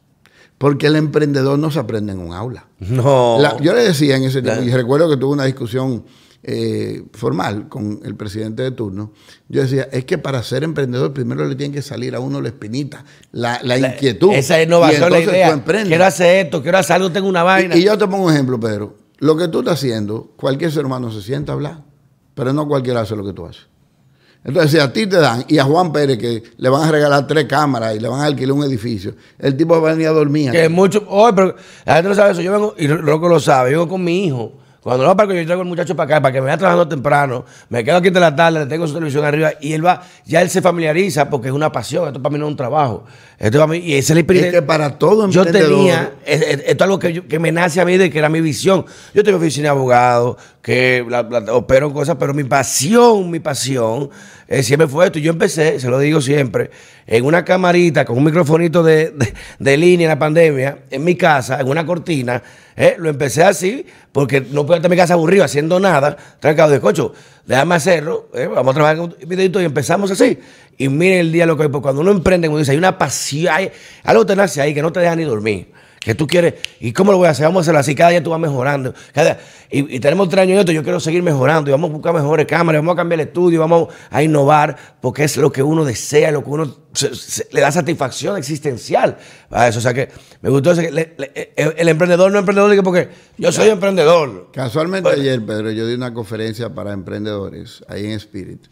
[0.57, 2.67] Porque el emprendedor no se aprende en un aula.
[2.79, 3.37] No.
[3.39, 6.03] La- yo le decía en ese tiempo, y recuerdo que tuve una discusión
[6.43, 9.13] eh, formal con el presidente de turno,
[9.47, 12.49] yo decía, es que para ser emprendedor primero le tiene que salir a uno la
[12.49, 14.32] espinita, la, la inquietud.
[14.34, 15.63] Esa innovación, la idea.
[15.63, 17.75] Quiero hacer esto, quiero hacer algo, tengo una vaina.
[17.75, 18.97] Y, y yo te pongo un ejemplo, Pedro.
[19.19, 21.84] Lo que tú estás haciendo, cualquier ser humano se sienta a hablar,
[22.34, 23.67] pero no cualquiera hace lo que tú haces.
[24.43, 27.27] Entonces, si a ti te dan, y a Juan Pérez, que le van a regalar
[27.27, 30.12] tres cámaras y le van a alquilar un edificio, el tipo va a venir a
[30.12, 30.49] dormir.
[30.51, 31.06] Que mucho.
[31.08, 32.41] Oye, pero la gente no sabe eso.
[32.41, 34.54] Yo vengo, y Rocco lo sabe, yo vengo con mi hijo.
[34.81, 37.45] Cuando no, para yo traigo al muchacho para acá, para que me vaya trabajando temprano,
[37.69, 40.41] me quedo aquí de la tarde, le tengo su televisión arriba, y él va, ya
[40.41, 43.03] él se familiariza porque es una pasión, esto para mí no es un trabajo.
[43.41, 44.51] Esto mí, y esa es la Es experiencia.
[44.51, 47.82] que para todo Yo tenía, es- es- esto es algo que, yo- que me nace
[47.82, 48.86] a mí de que era mi visión.
[49.15, 53.39] Yo tengo oficina de abogado, que la- la- opero en cosas, pero mi pasión, mi
[53.39, 54.12] pasión,
[54.47, 55.17] eh, siempre fue esto.
[55.17, 56.69] Y Yo empecé, se lo digo siempre,
[57.08, 61.15] en una camarita con un microfonito de, de- de línea en la pandemia, en mi
[61.15, 62.43] casa, en una cortina.
[62.77, 66.71] eh, lo empecé así, porque no puedo estar en mi casa aburrido haciendo nada, trancado
[66.71, 67.13] de cocho.
[67.45, 70.39] Déjame hacerlo, eh, vamos a trabajar con un videito y empezamos así.
[70.77, 72.97] Y miren el día lo que hay, porque cuando uno emprende, como dice, hay una
[72.97, 73.71] pasión, hay
[74.03, 75.71] algo te nace ahí que no te deja ni dormir.
[76.03, 77.45] Que tú quieres, ¿y cómo lo voy a hacer?
[77.45, 78.91] Vamos a hacerlo así, cada día tú vas mejorando.
[79.13, 79.37] Cada,
[79.69, 82.11] y, y tenemos tres años y esto, yo quiero seguir mejorando, y vamos a buscar
[82.11, 85.85] mejores cámaras, vamos a cambiar el estudio, vamos a innovar, porque es lo que uno
[85.85, 89.15] desea, lo que uno se- se- le da satisfacción existencial
[89.51, 89.77] a eso.
[89.77, 90.09] O sea que
[90.41, 94.49] me gustó ese, le- le- el, el emprendedor no emprendedor, digo, porque yo soy emprendedor.
[94.53, 98.63] Casualmente ayer, Pedro, yo di una conferencia para emprendedores ahí en Spirit.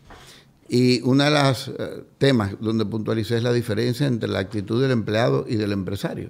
[0.69, 1.71] Y uno de los
[2.19, 6.29] temas donde puntualicé es la diferencia entre la actitud del empleado y del empresario.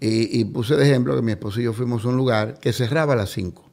[0.00, 2.72] Y, y puse de ejemplo que mi esposo y yo fuimos a un lugar que
[2.72, 3.64] cerraba a las 5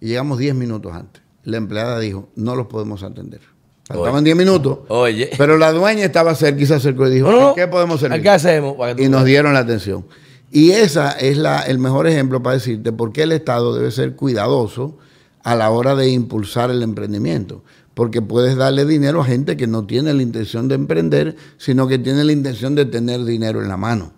[0.00, 1.22] y llegamos 10 minutos antes.
[1.42, 3.40] La empleada dijo, no los podemos atender.
[3.86, 5.30] Faltaban 10 minutos, Oye.
[5.36, 8.22] pero la dueña estaba cerca y se acercó y dijo, No, ¿qué podemos servir?
[8.22, 8.76] ¿Qué hacemos?
[8.76, 10.06] Para que tú- y nos dieron la atención.
[10.50, 14.14] Y esa es la, el mejor ejemplo para decirte por qué el Estado debe ser
[14.16, 14.96] cuidadoso
[15.42, 17.62] a la hora de impulsar el emprendimiento.
[17.94, 21.98] Porque puedes darle dinero a gente que no tiene la intención de emprender, sino que
[21.98, 24.12] tiene la intención de tener dinero en la mano.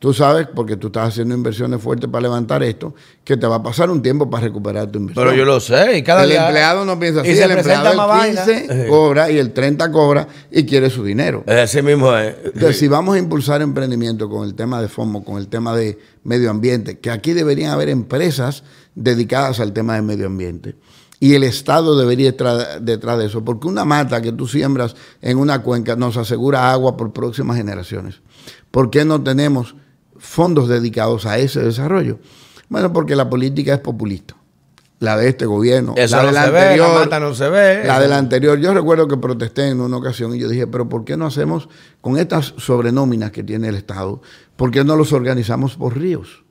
[0.00, 3.62] Tú sabes, porque tú estás haciendo inversiones fuertes para levantar esto, que te va a
[3.62, 5.24] pasar un tiempo para recuperar tu inversión.
[5.24, 7.52] Pero yo lo sé, y cada el día- empleado no piensa y así, se el
[7.52, 8.44] empleado más el vaina.
[8.44, 8.88] 15 Eh.
[8.88, 11.44] cobra y el 30 cobra y quiere su dinero.
[11.46, 12.34] Así mismo es.
[12.46, 15.96] Entonces, si vamos a impulsar emprendimiento con el tema de FOMO, con el tema de
[16.24, 18.64] medio ambiente, que aquí deberían haber empresas
[18.96, 20.74] dedicadas al tema de medio ambiente.
[21.22, 25.38] Y el Estado debería estar detrás de eso, porque una mata que tú siembras en
[25.38, 28.22] una cuenca nos asegura agua por próximas generaciones.
[28.72, 29.76] ¿Por qué no tenemos
[30.18, 32.18] fondos dedicados a ese desarrollo?
[32.68, 34.34] Bueno, porque la política es populista.
[34.98, 37.34] La de este gobierno, Eso la no de la se ve, anterior, la mata no
[37.36, 37.84] se ve.
[37.86, 38.58] la de la anterior.
[38.58, 41.68] Yo recuerdo que protesté en una ocasión y yo dije, pero ¿por qué no hacemos
[42.00, 44.22] con estas sobrenóminas que tiene el Estado?
[44.56, 46.42] ¿Por qué no los organizamos por ríos?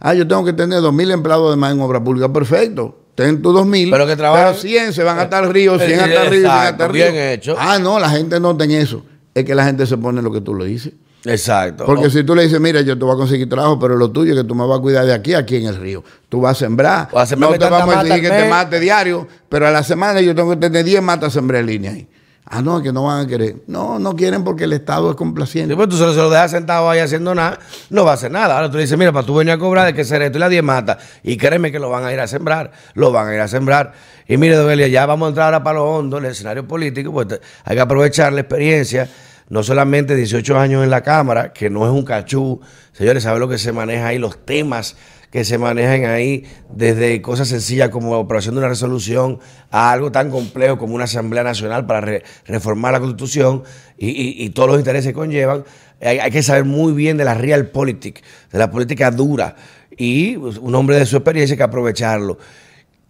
[0.00, 2.32] Ah, yo tengo que tener dos mil empleados de más en obra pública.
[2.32, 3.05] Perfecto.
[3.16, 3.90] Ten tus dos mil.
[3.90, 6.46] Pero que trabajen- Pero 100 se van a estar ríos, 100 a estar ríos, 100
[6.46, 7.12] a Exacto, estar ríos.
[7.12, 7.56] bien hecho.
[7.58, 9.02] Ah, no, la gente no en eso.
[9.34, 10.92] Es que la gente se pone lo que tú le dices.
[11.24, 11.84] Exacto.
[11.86, 14.10] Porque O- si tú le dices, mira, yo te voy a conseguir trabajo, pero lo
[14.10, 16.04] tuyo es que tú me vas a cuidar de aquí aquí en el río.
[16.28, 17.08] Tú vas a sembrar.
[17.10, 19.82] O a sembrar no te vamos a exigir que te mate diario, pero a la
[19.82, 22.06] semana yo tengo que tener 10 matas sembré en línea ahí.
[22.48, 23.56] Ah, no, que no van a querer.
[23.66, 25.70] No, no quieren porque el Estado es complaciente.
[25.70, 27.58] Después tú se lo, se lo dejas sentado ahí haciendo nada,
[27.90, 28.54] no va a hacer nada.
[28.54, 30.40] Ahora tú le dices, mira, para tú venir a cobrar de que ser esto y
[30.40, 30.96] la 10 mata.
[31.24, 33.94] Y créeme que lo van a ir a sembrar, lo van a ir a sembrar.
[34.28, 37.26] Y mire, Dobelia, ya vamos a entrar ahora para lo hondo, el escenario político, pues
[37.64, 39.08] hay que aprovechar la experiencia,
[39.48, 42.60] no solamente 18 años en la Cámara, que no es un cachú.
[42.92, 44.18] Señores, ¿saben lo que se maneja ahí?
[44.18, 44.96] Los temas
[45.30, 49.38] que se manejan ahí, desde cosas sencillas como la aprobación de una resolución
[49.70, 53.62] a algo tan complejo como una Asamblea Nacional para re- reformar la Constitución
[53.98, 55.64] y, y- todos los intereses que conllevan.
[56.00, 59.56] Hay, hay que saber muy bien de la realpolitik, de la política dura.
[59.98, 62.38] Y un hombre de su experiencia hay que aprovecharlo.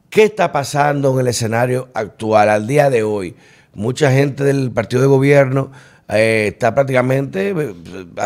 [0.08, 3.34] ¿Qué está pasando en el escenario actual, al día de hoy?
[3.74, 5.70] Mucha gente del partido de gobierno
[6.08, 7.74] eh, está prácticamente eh,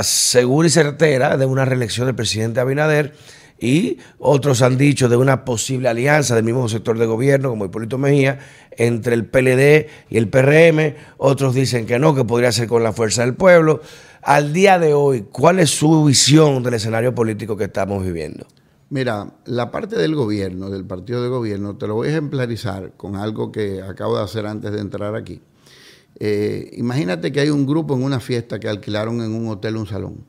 [0.03, 3.15] segura y certera de una reelección del presidente Abinader
[3.61, 7.99] y otros han dicho de una posible alianza del mismo sector de gobierno, como Hipólito
[7.99, 8.39] Mejía,
[8.71, 10.95] entre el PLD y el PRM.
[11.19, 13.83] Otros dicen que no, que podría ser con la fuerza del pueblo.
[14.23, 18.47] Al día de hoy, ¿cuál es su visión del escenario político que estamos viviendo?
[18.89, 23.15] Mira, la parte del gobierno, del partido de gobierno, te lo voy a ejemplarizar con
[23.15, 25.41] algo que acabo de hacer antes de entrar aquí.
[26.19, 29.87] Eh, imagínate que hay un grupo en una fiesta que alquilaron en un hotel un
[29.87, 30.25] salón.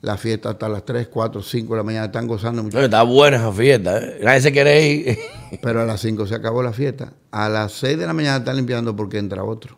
[0.00, 2.80] La fiesta hasta las 3, 4, 5 de la mañana están gozando mucho.
[2.80, 4.20] Está buena esa fiesta, ¿eh?
[4.22, 5.18] Nadie se quiere ir.
[5.62, 7.12] Pero a las 5 se acabó la fiesta.
[7.32, 9.76] A las 6 de la mañana están limpiando porque entra otro.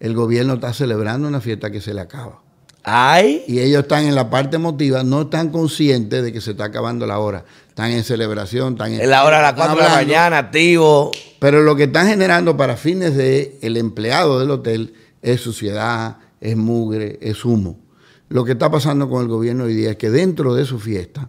[0.00, 2.40] El gobierno está celebrando una fiesta que se le acaba.
[2.82, 3.44] Ay.
[3.46, 7.06] Y ellos están en la parte emotiva, no están conscientes de que se está acabando
[7.06, 7.44] la hora.
[7.68, 9.02] Están en celebración, están en...
[9.02, 11.10] Es la hora de las están 4 de la mañana, activo.
[11.38, 16.56] Pero lo que están generando para fines de el empleado del hotel es suciedad, es
[16.56, 17.78] mugre, es humo.
[18.28, 21.28] Lo que está pasando con el gobierno hoy día es que dentro de su fiesta,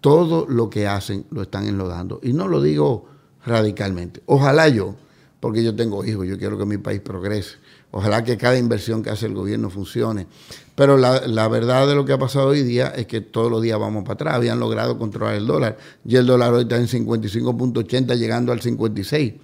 [0.00, 2.20] todo lo que hacen lo están enlodando.
[2.22, 3.06] Y no lo digo
[3.44, 4.22] radicalmente.
[4.26, 4.94] Ojalá yo,
[5.40, 7.56] porque yo tengo hijos, yo quiero que mi país progrese.
[7.90, 10.26] Ojalá que cada inversión que hace el gobierno funcione.
[10.74, 13.62] Pero la, la verdad de lo que ha pasado hoy día es que todos los
[13.62, 14.34] días vamos para atrás.
[14.34, 15.78] Habían logrado controlar el dólar.
[16.04, 19.34] Y el dólar hoy está en 55.80, llegando al 56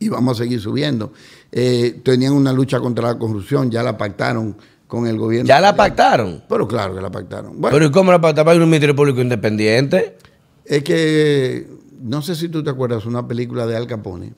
[0.00, 1.12] y vamos a seguir subiendo.
[1.52, 4.56] Eh, tenían una lucha contra la corrupción, ya la pactaron
[4.90, 5.46] con el gobierno.
[5.46, 6.42] ¿Ya la pactaron?
[6.48, 7.60] Pero claro que la pactaron.
[7.60, 8.52] Bueno, Pero ¿y cómo la pactaron?
[8.52, 10.18] ¿Hay un Ministerio Público Independiente?
[10.64, 11.66] es que
[12.02, 14.34] no sé si tú te acuerdas una película de Al Capone,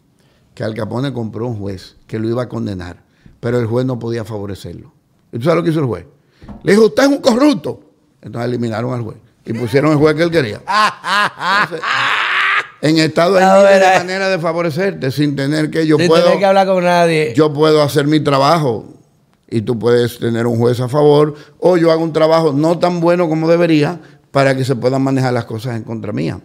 [0.54, 3.02] que Al Capone compró un juez que lo iba a condenar,
[3.40, 4.92] pero el juez no podía favorecerlo.
[5.32, 6.06] ¿Y tú sabes lo que hizo el juez?
[6.62, 7.80] Le dijo, usted es un corrupto.
[8.20, 10.60] Entonces eliminaron al juez y pusieron el juez que él quería.
[11.62, 11.86] Entonces,
[12.82, 13.98] en Estado hay A miles ver, de eh.
[13.98, 16.24] maneras de favorecerte sin tener que yo Sin puedo...
[16.24, 17.32] tener que hablar con nadie.
[17.34, 18.86] yo puedo hacer mi trabajo
[19.52, 23.00] y tú puedes tener un juez a favor, o yo hago un trabajo no tan
[23.00, 26.40] bueno como debería para que se puedan manejar las cosas en contra mía.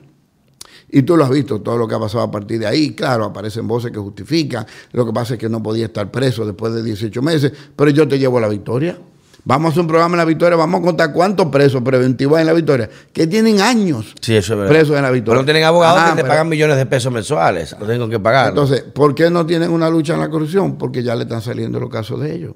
[0.90, 2.96] Y tú lo has visto, todo lo que ha pasado a partir de ahí.
[2.96, 4.66] Claro, aparecen voces que justifican.
[4.94, 8.08] Lo que pasa es que no podía estar preso después de 18 meses, pero yo
[8.08, 8.98] te llevo a la victoria.
[9.44, 12.42] Vamos a hacer un programa en la victoria, vamos a contar cuántos presos preventivos hay
[12.42, 14.72] en la victoria, que tienen años Sí, eso es verdad.
[14.74, 15.36] presos en la victoria.
[15.36, 17.74] Pero no tienen abogados Ajá, que te pero- pagan millones de pesos mensuales.
[17.80, 18.50] No tengo que pagar.
[18.50, 20.78] entonces, ¿por qué no tienen una lucha en la corrupción?
[20.78, 22.54] Porque ya le están saliendo los casos de ellos.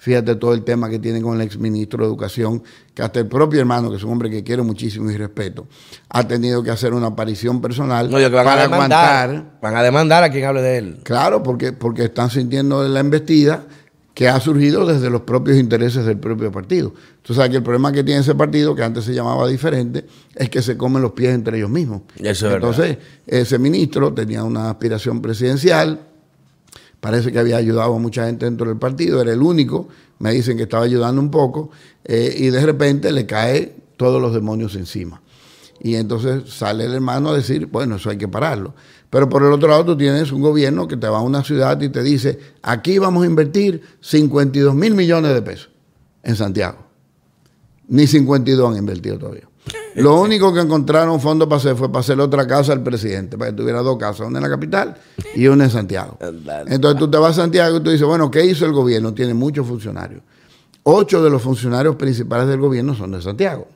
[0.00, 2.62] Fíjate todo el tema que tienen con el exministro de Educación,
[2.94, 5.66] que hasta el propio hermano, que es un hombre que quiero muchísimo y respeto,
[6.08, 9.28] ha tenido que hacer una aparición personal no, que van a para demandar.
[9.28, 9.58] aguantar.
[9.60, 11.00] Van a demandar a quien hable de él.
[11.02, 13.66] Claro, porque, porque están sintiendo la embestida
[14.14, 16.94] que ha surgido desde los propios intereses del propio partido.
[17.22, 20.48] Tú sabes que el problema que tiene ese partido, que antes se llamaba diferente, es
[20.48, 22.02] que se comen los pies entre ellos mismos.
[22.16, 26.00] Eso es Entonces, ese ministro tenía una aspiración presidencial,
[27.00, 30.56] parece que había ayudado a mucha gente dentro del partido, era el único, me dicen
[30.56, 31.70] que estaba ayudando un poco,
[32.04, 35.20] eh, y de repente le cae todos los demonios encima.
[35.82, 38.74] Y entonces sale el hermano a decir, bueno, eso hay que pararlo.
[39.08, 41.80] Pero por el otro lado tú tienes un gobierno que te va a una ciudad
[41.80, 45.70] y te dice, aquí vamos a invertir 52 mil millones de pesos
[46.22, 46.78] en Santiago.
[47.88, 49.49] Ni 52 han invertido todavía.
[49.96, 53.50] Lo único que encontraron fondos para hacer fue para hacer otra casa al presidente, para
[53.50, 54.96] que tuviera dos casas, una en la capital
[55.34, 56.18] y una en Santiago.
[56.66, 59.12] Entonces tú te vas a Santiago y tú dices, bueno, ¿qué hizo el gobierno?
[59.14, 60.22] Tiene muchos funcionarios.
[60.82, 63.68] Ocho de los funcionarios principales del gobierno son de Santiago.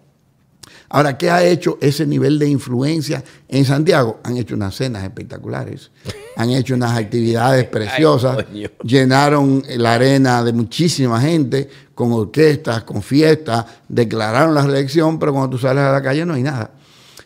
[0.94, 4.20] Ahora, ¿qué ha hecho ese nivel de influencia en Santiago?
[4.22, 5.90] Han hecho unas cenas espectaculares,
[6.36, 8.46] han hecho unas actividades preciosas,
[8.84, 15.50] llenaron la arena de muchísima gente, con orquestas, con fiestas, declararon la reelección, pero cuando
[15.50, 16.70] tú sales a la calle no hay nada.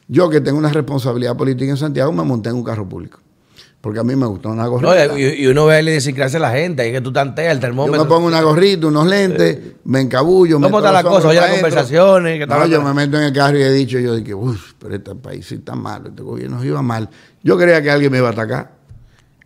[0.07, 3.20] Yo que tengo una responsabilidad política en Santiago me monté en un carro público
[3.81, 5.17] porque a mí me gustó una gorrita.
[5.19, 7.97] y, uno ve la idiosincrasia a la gente, ahí que tú tanteas el termómetro.
[7.97, 10.61] Yo me pongo una gorrita, unos lentes, me encabullo.
[10.61, 11.29] ¿Cómo está la cosa?
[11.29, 12.47] Oye las conversaciones.
[12.47, 15.14] no, yo me meto en el carro y he dicho, yo dije, uff, pero este
[15.14, 17.09] país sí está mal, este gobierno iba mal.
[17.43, 18.73] Yo creía que alguien me iba a atacar.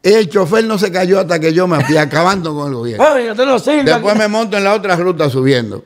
[0.02, 3.04] El chofer no se cayó hasta que yo me fui acabando con el gobierno.
[3.06, 5.84] Ay, no Después me monto en la otra ruta subiendo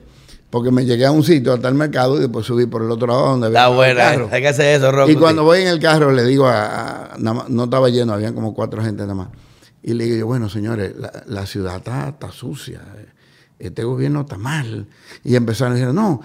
[0.50, 3.08] porque me llegué a un sitio hasta el mercado y después subí por el otro
[3.08, 4.28] lado donde había buena, carro.
[4.30, 5.10] hay que hacer eso, Rocco.
[5.10, 8.82] Y cuando voy en el carro le digo a, no estaba lleno, habían como cuatro
[8.82, 9.28] gente nada más.
[9.86, 10.94] Y le digo yo, bueno, señores,
[11.26, 12.80] la, ciudad está, está, sucia,
[13.56, 14.88] este gobierno está mal.
[15.22, 16.20] Y empezaron a decir, no,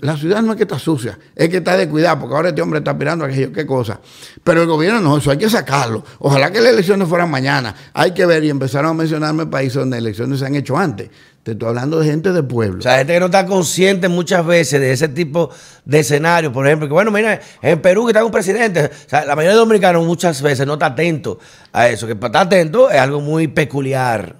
[0.00, 2.62] la ciudad no es que está sucia, es que está de cuidado, porque ahora este
[2.62, 4.00] hombre está aspirando a aquello, qué cosa.
[4.42, 6.02] Pero el gobierno no, eso hay que sacarlo.
[6.20, 7.74] Ojalá que las elecciones fueran mañana.
[7.92, 11.10] Hay que ver, y empezaron a mencionarme países donde elecciones se han hecho antes.
[11.44, 12.78] Te estoy hablando de gente de pueblo.
[12.78, 15.50] O sea, gente que no está consciente muchas veces de ese tipo
[15.84, 16.50] de escenario.
[16.50, 18.86] Por ejemplo, que bueno, mira, en Perú que está un presidente.
[18.86, 21.38] O sea, la mayoría de dominicanos muchas veces no está atento
[21.70, 22.06] a eso.
[22.06, 24.36] Que para estar atento es algo muy peculiar.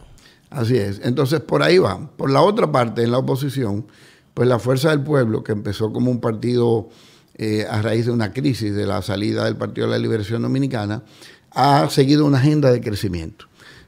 [0.49, 1.03] Así es.
[1.05, 2.11] Entonces, por ahí va.
[2.17, 3.87] Por la otra parte, en la oposición,
[4.33, 6.89] pues la Fuerza del Pueblo, que empezó como un partido
[7.37, 11.03] eh, a raíz de una crisis de la salida del Partido de la Liberación Dominicana,
[11.51, 13.45] ha seguido una agenda de crecimiento.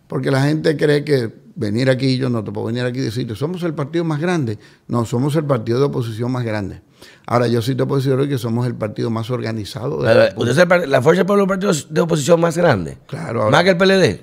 [0.08, 3.34] Porque la gente cree que venir aquí, yo no te puedo venir aquí y decirte,
[3.34, 4.58] somos el partido más grande.
[4.86, 6.82] No, somos el partido de oposición más grande.
[7.26, 10.02] Ahora, yo sí te puedo decir hoy que somos el partido más organizado.
[10.02, 12.98] De la, ¿Usted es la Fuerza por los partidos de oposición más grande?
[13.06, 13.50] Claro.
[13.50, 14.20] ¿Más que el PLD?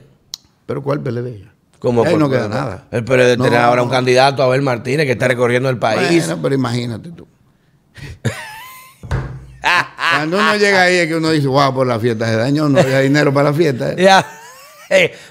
[0.65, 1.49] ¿Pero cuál PLD?
[1.79, 2.87] Como Ahí no queda nada.
[2.91, 6.25] El PLD tiene ahora un candidato, Abel Martínez, que está recorriendo el país.
[6.27, 7.27] Bueno, pero imagínate tú.
[10.15, 12.79] Cuando uno llega ahí es que uno dice, wow, por la fiesta de daño no
[12.79, 13.91] hay dinero para la fiesta.
[13.91, 13.95] ¿eh?
[13.97, 14.25] Ya.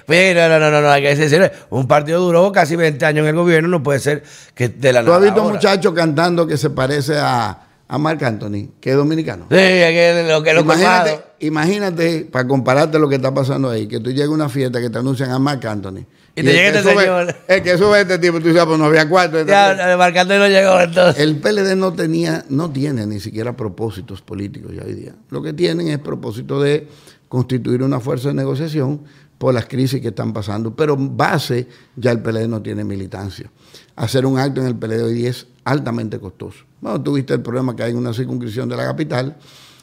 [0.05, 3.29] Pero no, no, no, no, hay que decir, un partido duró casi 20 años en
[3.29, 4.23] el gobierno, no puede ser
[4.53, 5.05] que de la nada.
[5.05, 8.95] ¿Tú has visto un muchacho cantando que se parece a, a Marc Anthony, que es
[8.95, 9.45] dominicano?
[9.49, 13.99] Sí, que lo que lo imagínate, imagínate, para compararte lo que está pasando ahí, que
[13.99, 16.05] tú llegas a una fiesta que te anuncian a Marc Anthony.
[16.35, 17.35] Y, te llega este señor.
[17.47, 19.45] El que sube este tipo, tú dices, pues no había cuatro.
[19.45, 21.21] Ya, Marc Anthony no llegó entonces.
[21.21, 25.13] El PLD no tenía, no tiene ni siquiera propósitos políticos ya hoy día.
[25.29, 26.87] Lo que tienen es propósito de
[27.29, 29.01] constituir una fuerza de negociación
[29.43, 30.73] por las crisis que están pasando.
[30.73, 33.51] Pero base, ya el PLD no tiene militancia.
[33.97, 36.59] Hacer un acto en el PLD hoy es altamente costoso.
[36.79, 39.35] Bueno, tuviste el problema que hay en una circunscripción de la capital,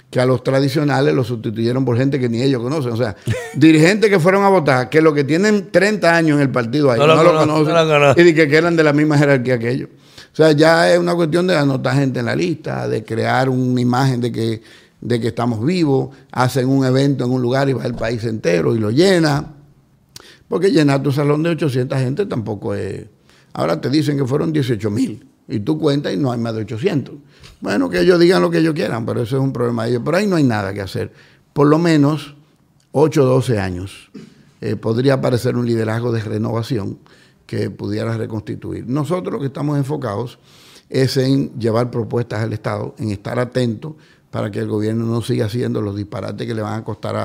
[0.09, 2.93] que a los tradicionales los sustituyeron por gente que ni ellos conocen.
[2.93, 3.15] O sea,
[3.55, 6.99] dirigentes que fueron a votar, que los que tienen 30 años en el partido ahí
[6.99, 9.91] no, lo, conocen, y que eran de la misma jerarquía que ellos.
[10.33, 13.79] O sea, ya es una cuestión de anotar gente en la lista, de crear una
[13.79, 14.63] imagen de que
[15.01, 18.75] de que estamos vivos, hacen un evento en un lugar y va el país entero
[18.75, 19.55] y lo llena.
[20.49, 23.07] Porque llenar tu salón de 800 gente tampoco es...
[23.53, 26.63] Ahora te dicen que fueron 18 mil y tú cuentas y no hay más de
[26.63, 27.15] 800.
[27.61, 30.03] Bueno, que ellos digan lo que ellos quieran, pero eso es un problema de ellos.
[30.05, 31.13] Pero ahí no hay nada que hacer.
[31.53, 32.37] Por lo menos
[32.93, 34.11] 8 o 12 años
[34.61, 36.99] eh, podría aparecer un liderazgo de renovación
[37.47, 38.87] que pudiera reconstituir.
[38.87, 40.39] Nosotros lo que estamos enfocados
[40.89, 43.95] es en llevar propuestas al Estado, en estar atentos
[44.31, 47.17] para que el gobierno no siga haciendo los disparates que le van a costar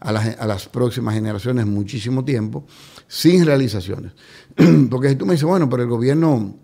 [0.00, 2.66] a, las, próximas generaciones muchísimo tiempo,
[3.06, 4.12] sin realizaciones.
[4.90, 6.56] Porque si tú me dices, bueno, pero el gobierno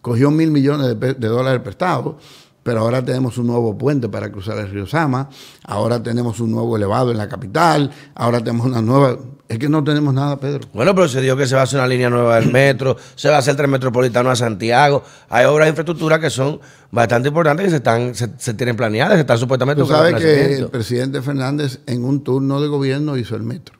[0.00, 2.16] cogió mil millones de, de dólares prestados,
[2.62, 5.28] pero ahora tenemos un nuevo puente para cruzar el río Sama,
[5.64, 9.18] ahora tenemos un nuevo elevado en la capital, ahora tenemos una nueva...
[9.48, 10.68] Es que no tenemos nada, Pedro.
[10.72, 13.28] Bueno, pero se dijo que se va a hacer una línea nueva del metro, se
[13.28, 15.02] va a hacer el tren metropolitano a Santiago.
[15.28, 16.60] Hay obras de infraestructura que son
[16.92, 19.82] bastante importantes que se están se, tienen planeadas, que están supuestamente...
[19.82, 23.76] Tú sabes que el presidente Fernández en un turno de gobierno hizo el metro.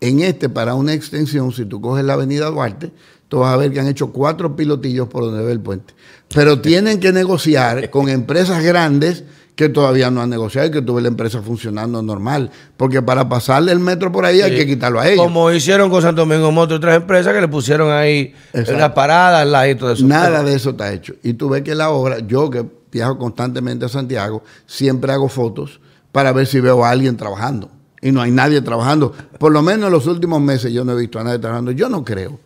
[0.00, 2.90] En este, para una extensión, si tú coges la avenida Duarte,
[3.32, 5.94] tú vas a ver que han hecho cuatro pilotillos por donde ve el puente.
[6.34, 9.24] Pero tienen que negociar con empresas grandes
[9.56, 12.50] que todavía no han negociado y que tuve la empresa funcionando normal.
[12.76, 15.24] Porque para pasarle el metro por ahí hay que quitarlo a ellos.
[15.24, 18.34] Como hicieron con Santo Domingo Moto y otras empresas que le pusieron ahí
[18.68, 20.06] una parada al ladito de eso.
[20.06, 21.14] Nada de eso está hecho.
[21.22, 25.80] Y tú ves que la obra, yo que viajo constantemente a Santiago, siempre hago fotos
[26.12, 27.70] para ver si veo a alguien trabajando.
[28.02, 29.14] Y no hay nadie trabajando.
[29.38, 31.70] Por lo menos en los últimos meses yo no he visto a nadie trabajando.
[31.70, 32.38] Yo no creo.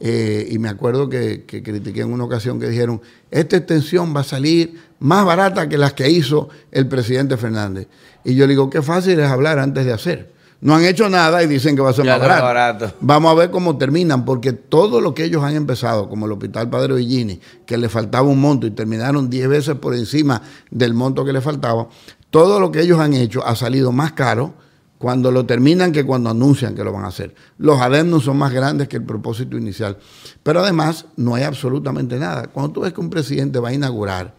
[0.00, 4.20] Eh, y me acuerdo que, que, critiqué en una ocasión que dijeron, esta extensión va
[4.20, 7.88] a salir más barata que las que hizo el presidente Fernández.
[8.24, 10.38] Y yo le digo, qué fácil es hablar antes de hacer.
[10.60, 12.92] No han hecho nada y dicen que va a ser más barato.
[13.00, 16.68] Vamos a ver cómo terminan, porque todo lo que ellos han empezado, como el Hospital
[16.68, 21.24] Padre Villini, que le faltaba un monto y terminaron 10 veces por encima del monto
[21.24, 21.88] que le faltaba,
[22.30, 24.54] todo lo que ellos han hecho ha salido más caro
[24.98, 27.34] cuando lo terminan que cuando anuncian que lo van a hacer.
[27.56, 29.96] Los ademnos son más grandes que el propósito inicial.
[30.42, 32.48] Pero además no hay absolutamente nada.
[32.48, 34.34] Cuando tú ves que un presidente va a inaugurar,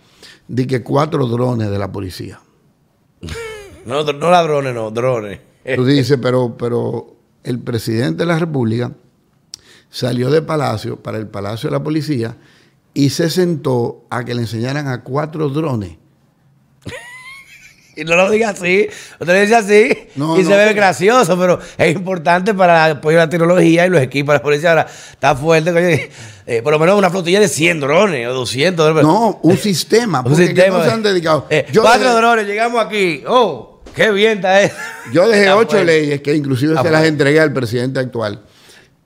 [0.47, 2.41] di que cuatro drones de la policía.
[3.85, 5.39] No, no ladrones, no, drones.
[5.75, 8.91] Tú dices, pero, pero el presidente de la República
[9.89, 12.37] salió de Palacio para el Palacio de la Policía
[12.93, 15.97] y se sentó a que le enseñaran a cuatro drones.
[17.99, 18.87] Y no lo diga así,
[19.19, 23.85] usted lo dice así y se ve gracioso, pero es importante para apoyar la tecnología
[23.85, 24.69] y los equipos de la policía.
[24.69, 26.11] Ahora está fuerte,
[26.45, 29.03] eh, por lo menos una flotilla de 100 drones o 200 drones.
[29.03, 30.21] No, un sistema.
[30.25, 30.77] un sistema.
[30.77, 31.45] No se han dedicado.
[31.49, 33.23] Eh, cuatro drones, llegamos aquí.
[33.27, 34.75] Oh, Qué bien está eso.
[35.13, 38.41] Yo dejé ocho leyes que inclusive se las entregué al presidente actual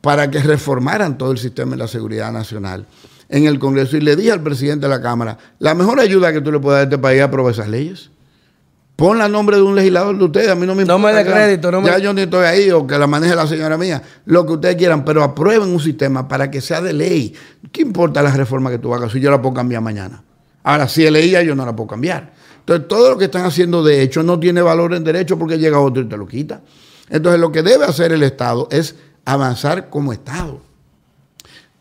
[0.02, 2.86] para que reformaran todo el sistema de la seguridad nacional
[3.30, 6.42] en el Congreso y le dije al presidente de la Cámara, la mejor ayuda que
[6.42, 8.12] tú le puedes dar a este país es aprobar esas leyes.
[8.96, 11.00] Pon la nombre de un legislador de ustedes, a mí no me importa.
[11.00, 11.88] No me dé crédito, no me...
[11.88, 14.76] Ya yo ni estoy ahí o que la maneje la señora mía, lo que ustedes
[14.76, 17.34] quieran, pero aprueben un sistema para que sea de ley.
[17.72, 20.24] ¿Qué importa la reforma que tú hagas si yo la puedo cambiar mañana?
[20.64, 22.34] Ahora, si es ley, yo no la puedo cambiar.
[22.60, 25.80] Entonces, todo lo que están haciendo de hecho no tiene valor en derecho porque llega
[25.80, 26.62] otro y te lo quita.
[27.10, 30.62] Entonces, lo que debe hacer el Estado es avanzar como Estado.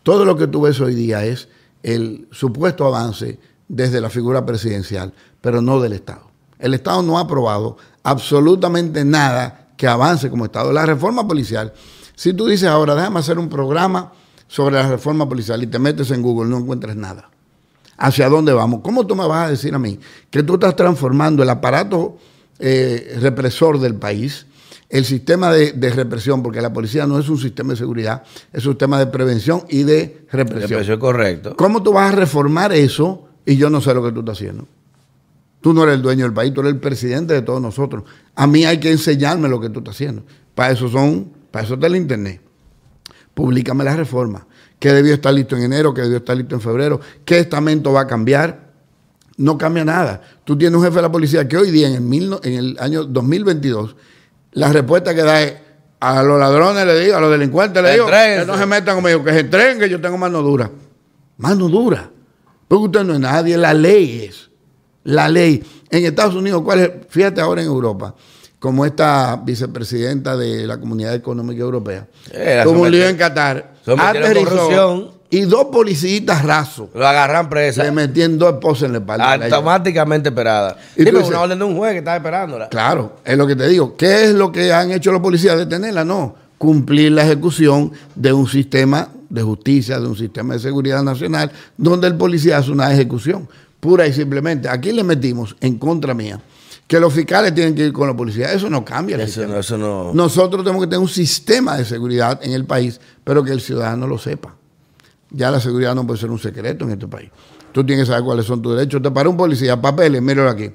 [0.01, 1.47] Todo lo que tú ves hoy día es
[1.83, 3.39] el supuesto avance
[3.69, 6.32] desde la figura presidencial, pero no del Estado.
[6.63, 10.71] El Estado no ha aprobado absolutamente nada que avance como Estado.
[10.71, 11.73] La reforma policial,
[12.15, 14.13] si tú dices ahora, déjame hacer un programa
[14.47, 17.29] sobre la reforma policial y te metes en Google, no encuentras nada
[17.97, 18.79] hacia dónde vamos.
[18.81, 19.99] ¿Cómo tú me vas a decir a mí
[20.31, 22.17] que tú estás transformando el aparato
[22.59, 24.45] eh, represor del país,
[24.89, 28.73] el sistema de, represión, porque la policía no es un sistema de seguridad, es un
[28.73, 30.69] sistema de prevención y de represión.
[30.69, 31.55] Represión correcto.
[31.57, 34.65] ¿Cómo tú vas a reformar eso y yo no sé lo que tú estás haciendo?
[35.63, 38.03] Tú no eres el dueño del país, tú eres el presidente de todos nosotros.
[38.35, 40.21] A mí hay que enseñarme lo que tú estás haciendo.
[40.53, 42.41] Para eso son, para eso está el internet.
[43.33, 44.45] Públicame la reforma
[44.77, 48.01] que debió estar listo en enero, que debió estar listo en febrero, qué estamento va
[48.01, 48.73] a cambiar.
[49.37, 50.21] No cambia nada.
[50.43, 53.05] Tú tienes un jefe de la policía que hoy día, en el, en el año
[53.05, 53.95] 2022,
[54.51, 55.53] la respuesta que da es
[56.01, 59.23] a los ladrones le digo, a los delincuentes le digo, que no se metan conmigo,
[59.23, 60.69] que se entreguen, que yo tengo mano dura.
[61.37, 62.11] Mano dura.
[62.67, 64.49] Porque usted no es nadie, la ley es.
[65.03, 65.63] La ley.
[65.89, 66.91] En Estados Unidos, ¿cuál es?
[67.09, 68.15] Fíjate ahora en Europa
[68.63, 72.07] como esta vicepresidenta de la Comunidad Económica Europea,
[72.63, 76.87] como un lío en Qatar, aterrizó y dos policías rasos.
[76.93, 77.83] Lo agarran presa.
[77.83, 79.33] Le metían dos esposas en la espalda.
[79.33, 80.77] Automáticamente esperada.
[80.95, 82.69] Y una orden de un juez que está esperándola.
[82.69, 83.97] Claro, es lo que te digo.
[83.97, 85.57] ¿Qué es lo que han hecho los policías?
[85.57, 86.35] Detenerla, no.
[86.57, 92.07] Cumplir la ejecución de un sistema de justicia, de un sistema de seguridad nacional, donde
[92.07, 93.49] el policía hace una ejecución
[93.83, 94.69] pura y simplemente.
[94.69, 96.39] Aquí le metimos en contra mía
[96.87, 98.53] que los fiscales tienen que ir con la policía.
[98.53, 99.21] Eso no cambia.
[99.21, 103.51] eso, no, Nosotros tenemos que tener un sistema de seguridad en el país, pero que
[103.51, 104.55] el ciudadano lo sepa.
[105.31, 107.29] Ya la seguridad no puede ser un secreto en este país.
[107.73, 109.01] Tú tienes que saber cuáles son tus derechos.
[109.01, 110.71] Te para un policía, papeles, míralo aquí.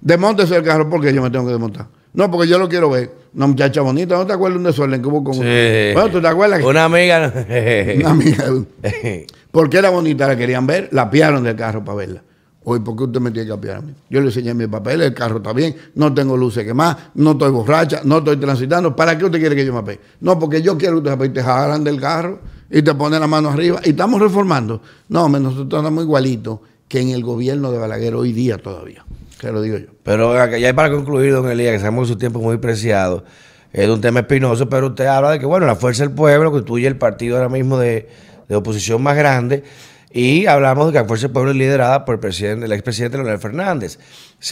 [0.00, 1.86] Desmontese el carro porque yo me tengo que desmontar.
[2.12, 3.12] No, porque yo lo quiero ver.
[3.32, 5.40] Una muchacha bonita, ¿no te acuerdas un desorden que hubo con sí.
[5.40, 6.64] Bueno, ¿tú te acuerdas?
[6.64, 7.32] Una amiga.
[7.96, 8.44] una amiga.
[9.52, 12.22] porque era bonita, la querían ver, la piaron del carro para verla.
[12.62, 13.94] Hoy, ¿por qué usted me tiene que apiar a mí?
[14.10, 17.50] Yo le enseñé mi papel, el carro está bien, no tengo luces quemadas, no estoy
[17.50, 18.94] borracha, no estoy transitando.
[18.94, 19.98] ¿Para qué usted quiere que yo me apee?
[20.20, 22.40] No, porque yo quiero que usted te jalan del carro
[22.70, 23.80] y te ponen la mano arriba.
[23.82, 24.82] Y estamos reformando.
[25.08, 29.06] No, nosotros andamos igualito que en el gobierno de Balaguer hoy día todavía.
[29.40, 29.86] Que lo digo yo.
[30.02, 33.24] Pero ya para concluir, don Elías, que sabemos su tiempo muy preciado,
[33.72, 36.86] es un tema espinoso, pero usted habla de que, bueno, la fuerza del pueblo constituye
[36.86, 38.10] el partido ahora mismo de,
[38.48, 39.64] de oposición más grande
[40.10, 43.16] y hablamos de que la Fuerza del Pueblo es liderada por el, presidente, el expresidente
[43.16, 43.98] Leonel Fernández,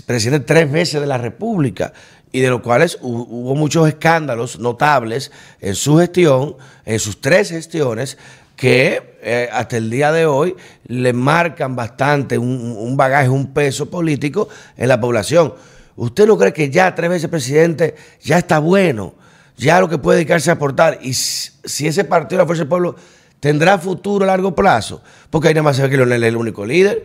[0.07, 1.93] presidente tres veces de la República,
[2.31, 8.19] y de los cuales hubo muchos escándalos notables en su gestión, en sus tres gestiones,
[8.57, 10.57] que eh, hasta el día de hoy
[10.87, 15.55] le marcan bastante un, bagaje, un peso político en la población.
[15.97, 19.15] ¿Usted no cree que ya tres veces presidente ya está bueno?
[19.57, 20.99] Ya lo que puede dedicarse a aportar.
[21.03, 22.97] Y si ese partido, la Fuerza del Pueblo,
[23.41, 25.03] ¿tendrá futuro a largo plazo?
[25.31, 27.05] Porque ahí nada más se ve que Leonel es el único líder.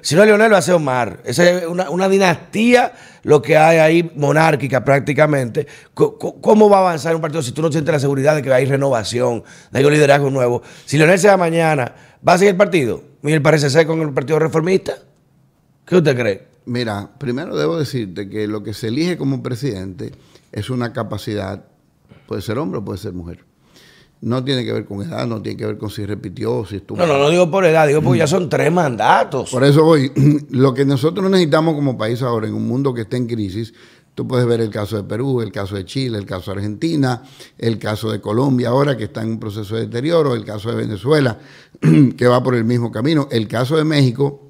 [0.00, 1.20] Si no Leonel, lo hace Omar.
[1.24, 2.92] Esa es una, dinastía
[3.22, 5.66] lo que hay ahí, monárquica prácticamente.
[5.94, 8.66] ¿Cómo va a avanzar un partido si tú no sientes la seguridad de que hay
[8.66, 10.62] renovación, de que hay un liderazgo nuevo?
[10.84, 11.94] Si Leonel se va mañana,
[12.26, 13.02] ¿va a seguir el partido?
[13.22, 14.94] Miguel parece ser con el Partido Reformista.
[15.86, 16.48] ¿Qué usted cree?
[16.66, 20.12] Mira, primero debo decirte que lo que se elige como presidente
[20.50, 21.64] es una capacidad,
[22.26, 23.44] puede ser hombre o puede ser mujer.
[24.24, 26.96] No tiene que ver con edad, no tiene que ver con si repitió, si estuvo.
[26.96, 29.50] No, no, no digo por edad, digo porque ya son tres mandatos.
[29.50, 30.10] Por eso voy.
[30.48, 33.74] Lo que nosotros necesitamos como país ahora, en un mundo que está en crisis,
[34.14, 37.22] tú puedes ver el caso de Perú, el caso de Chile, el caso de Argentina,
[37.58, 40.76] el caso de Colombia ahora que está en un proceso de deterioro, el caso de
[40.76, 41.38] Venezuela
[42.16, 44.40] que va por el mismo camino, el caso de México,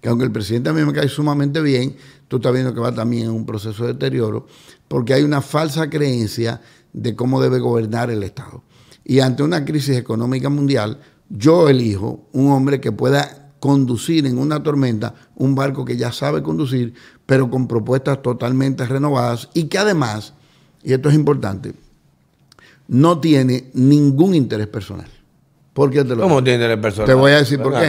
[0.00, 1.96] que aunque el presidente a mí me cae sumamente bien,
[2.28, 4.46] tú estás viendo que va también en un proceso de deterioro,
[4.86, 6.60] porque hay una falsa creencia
[6.92, 8.62] de cómo debe gobernar el Estado.
[9.04, 10.98] Y ante una crisis económica mundial,
[11.28, 16.42] yo elijo un hombre que pueda conducir en una tormenta un barco que ya sabe
[16.42, 16.94] conducir,
[17.26, 20.34] pero con propuestas totalmente renovadas y que además,
[20.82, 21.72] y esto es importante,
[22.88, 25.06] no tiene ningún interés personal.
[25.72, 26.22] ¿Por qué te lo?
[26.22, 27.06] ¿Cómo tiene el personal?
[27.08, 27.88] Te voy a decir por qué.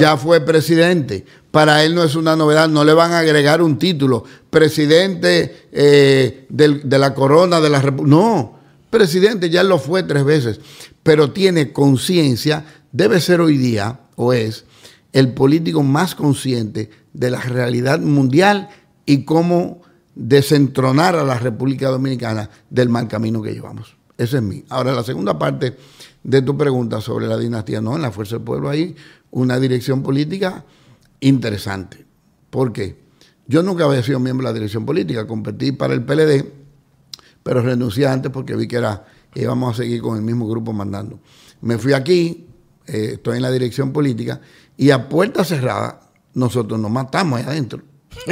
[0.00, 1.24] ya fue presidente.
[1.50, 4.24] Para él no es una novedad, no le van a agregar un título.
[4.50, 8.14] Presidente eh, del- de la corona de la República.
[8.16, 8.53] No,
[8.94, 10.60] presidente ya lo fue tres veces,
[11.02, 14.64] pero tiene conciencia, debe ser hoy día, o es,
[15.12, 18.68] el político más consciente de la realidad mundial
[19.04, 19.82] y cómo
[20.14, 23.96] desentronar a la República Dominicana del mal camino que llevamos.
[24.16, 24.64] Ese es mí.
[24.68, 25.76] Ahora, la segunda parte
[26.22, 28.94] de tu pregunta sobre la dinastía, no, en la Fuerza del Pueblo hay
[29.32, 30.64] una dirección política
[31.18, 32.06] interesante.
[32.50, 32.96] ¿Por qué?
[33.48, 36.63] Yo nunca había sido miembro de la dirección política, competí para el PLD,
[37.44, 41.20] pero renuncié antes porque vi que era, íbamos a seguir con el mismo grupo mandando.
[41.60, 42.48] Me fui aquí,
[42.86, 44.40] eh, estoy en la dirección política,
[44.76, 46.00] y a puerta cerrada
[46.32, 47.82] nosotros nos matamos ahí adentro.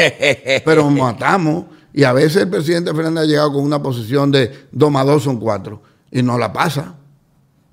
[0.64, 4.66] Pero nos matamos, y a veces el presidente Fernández ha llegado con una posición de
[4.72, 6.94] 2 más 2 son 4, y no la pasa.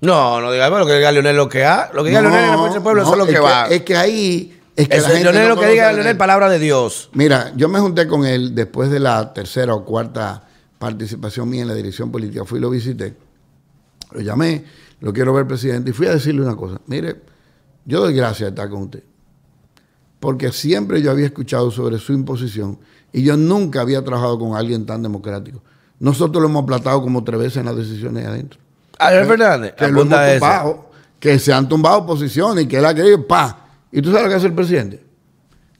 [0.02, 1.90] No, no digamos lo que diga Leonel lo que ha.
[1.94, 3.66] Lo que diga No, Leonel en la del Pueblo, no, eso es lo que, va.
[3.66, 4.60] Es que ahí...
[4.76, 7.08] Es que Leonel no lo que diga Leonel, palabra de Dios.
[7.14, 10.49] Mira, yo me junté con él después de la tercera o cuarta
[10.80, 12.46] participación mía en la dirección política.
[12.46, 13.14] Fui y lo visité.
[14.12, 14.64] Lo llamé,
[15.00, 16.80] lo quiero ver presidente, y fui a decirle una cosa.
[16.86, 17.20] Mire,
[17.84, 19.04] yo doy gracias de estar con usted.
[20.18, 22.78] Porque siempre yo había escuchado sobre su imposición
[23.12, 25.62] y yo nunca había trabajado con alguien tan democrático.
[25.98, 28.58] Nosotros lo hemos aplatado como tres veces en las decisiones adentro.
[28.98, 32.94] Ariel Fernández, Que lo hemos tumbado, que se han tumbado posiciones y que él ha
[32.94, 33.66] querido, pa.
[33.92, 35.04] ¿Y tú sabes lo que hace el presidente?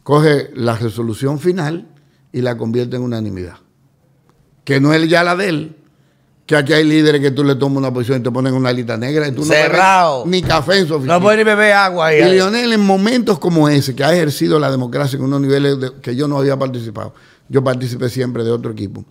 [0.03, 1.87] Coge la resolución final
[2.33, 3.60] y la convierte en unanimidad.
[4.65, 5.77] Que no es ya la de él,
[6.47, 8.97] que aquí hay líderes que tú le tomas una posición y te ponen una lista
[8.97, 10.25] negra y tú no Cerrado.
[10.25, 11.15] bebes ni café en su oficina.
[11.15, 12.21] No puede ni beber agua ahí.
[12.23, 15.93] Y Lionel, en momentos como ese, que ha ejercido la democracia en unos niveles de-
[16.03, 17.15] que yo no había participado,
[17.49, 19.05] yo participé siempre de otro equipo,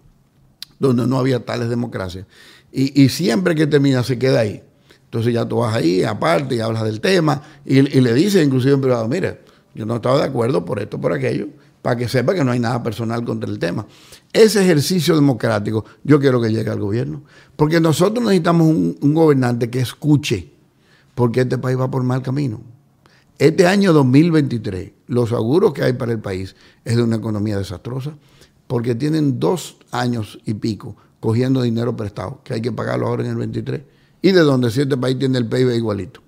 [0.80, 2.26] donde no había tales democracias.
[2.72, 4.62] Y, y siempre que termina se queda ahí.
[5.06, 8.74] Entonces ya tú vas ahí, aparte, y hablas del tema, y, y le dices inclusive
[8.76, 9.40] en privado, mire,
[9.74, 11.48] yo no estaba de acuerdo por esto, por aquello,
[11.82, 13.86] para que sepa que no hay nada personal contra el tema.
[14.34, 17.24] Ese ejercicio democrático yo quiero que llegue al gobierno,
[17.56, 20.52] porque nosotros necesitamos un, gobernante que escuche,
[21.16, 22.62] porque este país va por mal camino.
[23.38, 28.14] Este año 2023, los auguros que hay para el país es de una economía desastrosa,
[28.68, 33.32] porque tienen dos años y pico cogiendo dinero prestado, que hay que pagarlo ahora en
[33.32, 33.82] el 23.
[34.22, 36.22] ¿Y de dónde si este país tiene el PIB igualito?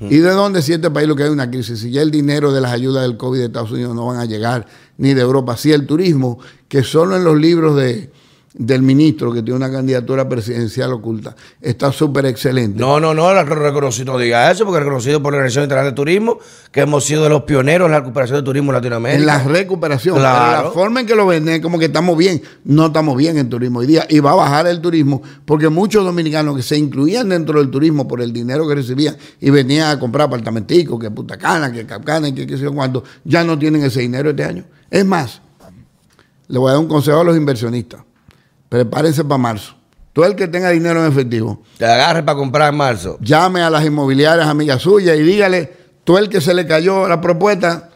[0.00, 1.80] ¿Y de dónde si este país lo que hay una crisis?
[1.80, 4.24] Si ya el dinero de las ayudas del COVID de Estados Unidos no van a
[4.24, 4.66] llegar,
[4.98, 6.38] ni de Europa, si el turismo,
[6.68, 8.10] que solo en los libros de,
[8.56, 12.78] del ministro, que tiene una candidatura presidencial oculta, está súper excelente.
[12.78, 15.96] No, no, no, el reconocido, no diga eso, porque reconocido por la Organización Internacional de
[15.96, 16.38] Turismo,
[16.70, 19.20] que hemos sido de los pioneros en la recuperación del turismo en Latinoamérica.
[19.20, 20.18] En la recuperación.
[20.18, 20.68] Claro.
[20.68, 22.40] La forma en que lo venden, como que estamos bien.
[22.64, 24.06] No estamos bien en turismo hoy día.
[24.08, 28.06] Y va a bajar el turismo porque muchos dominicanos que se incluían dentro del turismo
[28.06, 32.32] por el dinero que recibían y venían a comprar apartamenticos, que Punta Cana, que Capcana,
[32.32, 34.64] que qué sé yo cuánto, ya no tienen ese dinero este año.
[34.90, 35.42] Es más,
[36.46, 38.00] le voy a dar un consejo a los inversionistas.
[38.74, 39.72] Prepárense para marzo.
[40.12, 43.18] Todo el que tenga dinero en efectivo, Te agarre para comprar en marzo.
[43.20, 45.72] llame a las inmobiliarias amigas suyas y dígale,
[46.02, 47.90] tú el que se le cayó la propuesta,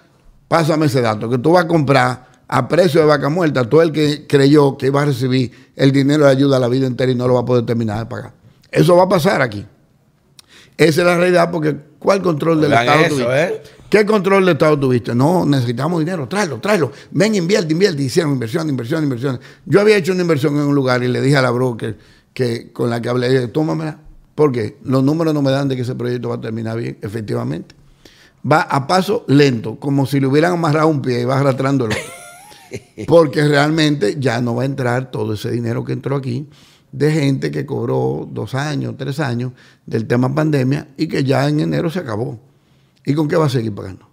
[0.46, 3.90] pásame ese dato, que tú vas a comprar a precio de vaca muerta, tú el
[3.90, 7.16] que creyó que iba a recibir el dinero de ayuda a la vida entera y
[7.16, 8.34] no lo va a poder terminar de pagar.
[8.70, 9.66] Eso va a pasar aquí.
[10.76, 13.34] Esa es la realidad porque ¿cuál control del Estado eso?
[13.34, 13.62] ¿eh?
[13.88, 15.14] ¿Qué control del Estado tuviste?
[15.14, 16.92] No, necesitamos dinero, tráelo, tráelo.
[17.10, 18.02] Ven, invierte, invierte.
[18.02, 19.40] Hicieron inversión, inversión, inversión.
[19.64, 21.96] Yo había hecho una inversión en un lugar y le dije a la broker
[22.34, 23.98] que, con la que hablé, tómamela,
[24.34, 27.74] Porque los números no me dan de que ese proyecto va a terminar bien, efectivamente.
[28.50, 31.92] Va a paso lento, como si le hubieran amarrado un pie y va arrastrando el
[31.92, 32.04] otro.
[33.06, 36.46] Porque realmente ya no va a entrar todo ese dinero que entró aquí
[36.92, 39.52] de gente que cobró dos años, tres años
[39.86, 42.47] del tema pandemia y que ya en enero se acabó.
[43.04, 44.08] ¿Y con qué va a seguir pagando?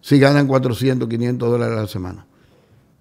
[0.00, 2.26] Si ganan 400, 500 dólares a la semana.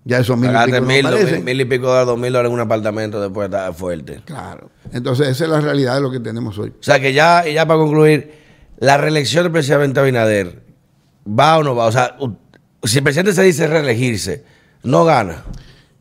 [0.03, 2.53] Ya esos mil y pico mil, mil, mil y pico dólares, dos mil dólares en
[2.55, 4.21] un apartamento después está fuerte.
[4.25, 4.71] Claro.
[4.91, 6.69] Entonces esa es la realidad de lo que tenemos hoy.
[6.69, 8.33] O sea que ya, y ya para concluir,
[8.79, 10.63] la reelección del presidente Abinader,
[11.27, 11.85] ¿va o no va?
[11.85, 12.17] O sea,
[12.83, 14.43] si el presidente se dice reelegirse,
[14.83, 15.43] no gana.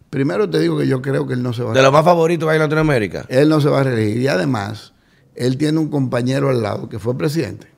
[0.08, 2.04] Primero te digo que yo creo que él no se va a De los más
[2.04, 3.26] favoritos que hay en Latinoamérica.
[3.28, 4.22] Él no se va a reelegir.
[4.22, 4.94] Y además,
[5.34, 7.68] él tiene un compañero al lado que fue presidente,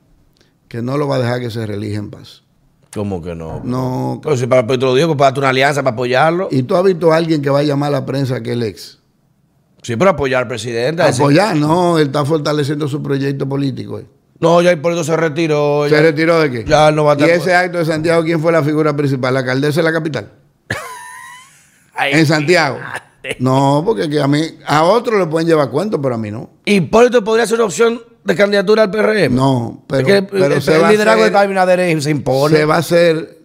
[0.73, 2.45] que no lo va a dejar que se reelija en paz.
[2.95, 3.61] ¿Cómo que no?
[3.63, 4.21] No.
[4.23, 6.49] Pero si para, pero te lo digo, para darte una alianza, para apoyarlo.
[6.51, 8.63] Y tú has visto a alguien que va a llamar a la prensa que el
[8.63, 8.99] ex.
[9.83, 11.03] Sí, pero apoyar al presidente.
[11.03, 13.99] decir, Apoyar, no, él está fortaleciendo su proyecto político.
[13.99, 14.07] eh.
[14.41, 15.85] no, ya por eso se retiró.
[15.85, 16.65] ¿Se ya- retiró de qué?
[16.65, 19.35] Ya no va a Y estar- ese acto de Santiago, ¿quién fue la figura principal?
[19.35, 20.33] ¿La alcaldesa de la capital?
[21.95, 22.79] Ay, En Santiago.
[23.41, 26.49] No, porque que a mí, a otros le pueden llevar cuentos, pero a mí no.
[26.65, 29.35] Hipólito podría ser una opción de candidatura al PRM.
[29.35, 32.03] No, pero, es que el- pero el, se el va a liderazgo hacer- de Abinader
[32.03, 32.57] se impone.
[32.57, 33.39] se va a hacer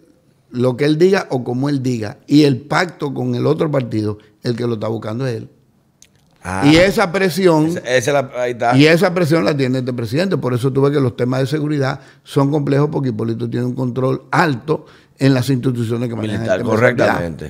[0.52, 2.18] lo que él diga o como él diga.
[2.28, 5.50] Y el pacto con el otro partido, el que lo está buscando es él.
[6.44, 8.78] Ah, Y esa presión, esa- esa es la- ahí está.
[8.78, 10.38] y esa presión la tiene este presidente.
[10.38, 14.24] Por eso tuve que los temas de seguridad son complejos porque Hipólito tiene un control
[14.32, 14.86] alto
[15.18, 16.80] en las instituciones que manejan Militar, seguridad.
[16.80, 17.46] correctamente.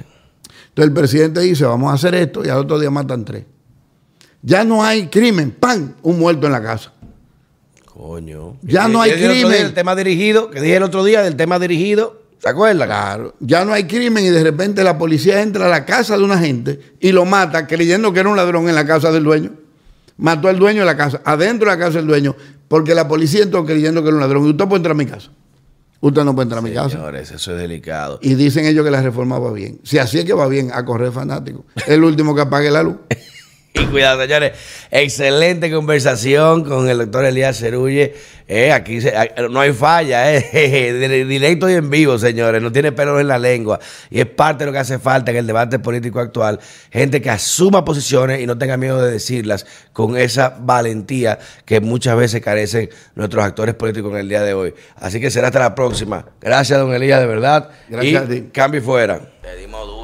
[0.69, 3.45] Entonces el presidente dice, vamos a hacer esto, y al otro día matan tres.
[4.41, 5.93] Ya no hay crimen, ¡pam!
[6.03, 6.93] Un muerto en la casa.
[7.98, 8.58] Coño.
[8.62, 9.66] Ya no hay el otro día crimen.
[9.66, 12.88] El tema dirigido, que dije el otro día del tema dirigido, ¿se acuerdan?
[12.88, 16.24] Claro, ya no hay crimen y de repente la policía entra a la casa de
[16.24, 19.52] una gente y lo mata creyendo que era un ladrón en la casa del dueño.
[20.18, 22.36] Mató al dueño de la casa, adentro de la casa del dueño,
[22.68, 24.45] porque la policía entró creyendo que era un ladrón.
[24.45, 25.32] Y usted puede entrar a mi casa.
[26.00, 26.89] Usted no puede entrar a mi casa.
[26.89, 28.20] Señores, eso es delicado.
[28.22, 29.80] Y dicen ellos que la reforma va bien.
[29.84, 31.66] Si así es que va bien, a correr fanático.
[31.88, 32.98] El último que apague la luz.
[33.82, 34.53] Y cuidado, señores.
[34.89, 38.15] Excelente conversación con el doctor Elías Cerulle.
[38.47, 39.13] Eh, aquí se-
[39.49, 40.41] no hay falla, eh.
[40.93, 42.61] Dire- directo y en vivo, señores.
[42.61, 43.80] No tiene pelos en la lengua.
[44.09, 46.59] Y es parte de lo que hace falta en el debate político actual.
[46.91, 52.15] Gente que asuma posiciones y no tenga miedo de decirlas con esa valentía que muchas
[52.17, 54.73] veces carecen nuestros actores políticos en el día de hoy.
[54.95, 56.25] Así que será hasta la próxima.
[56.41, 57.69] Gracias, don Elías, de verdad.
[57.89, 58.49] Gracias y a ti.
[58.53, 59.19] cambio y fuera.
[59.43, 59.97] Le dimos duro.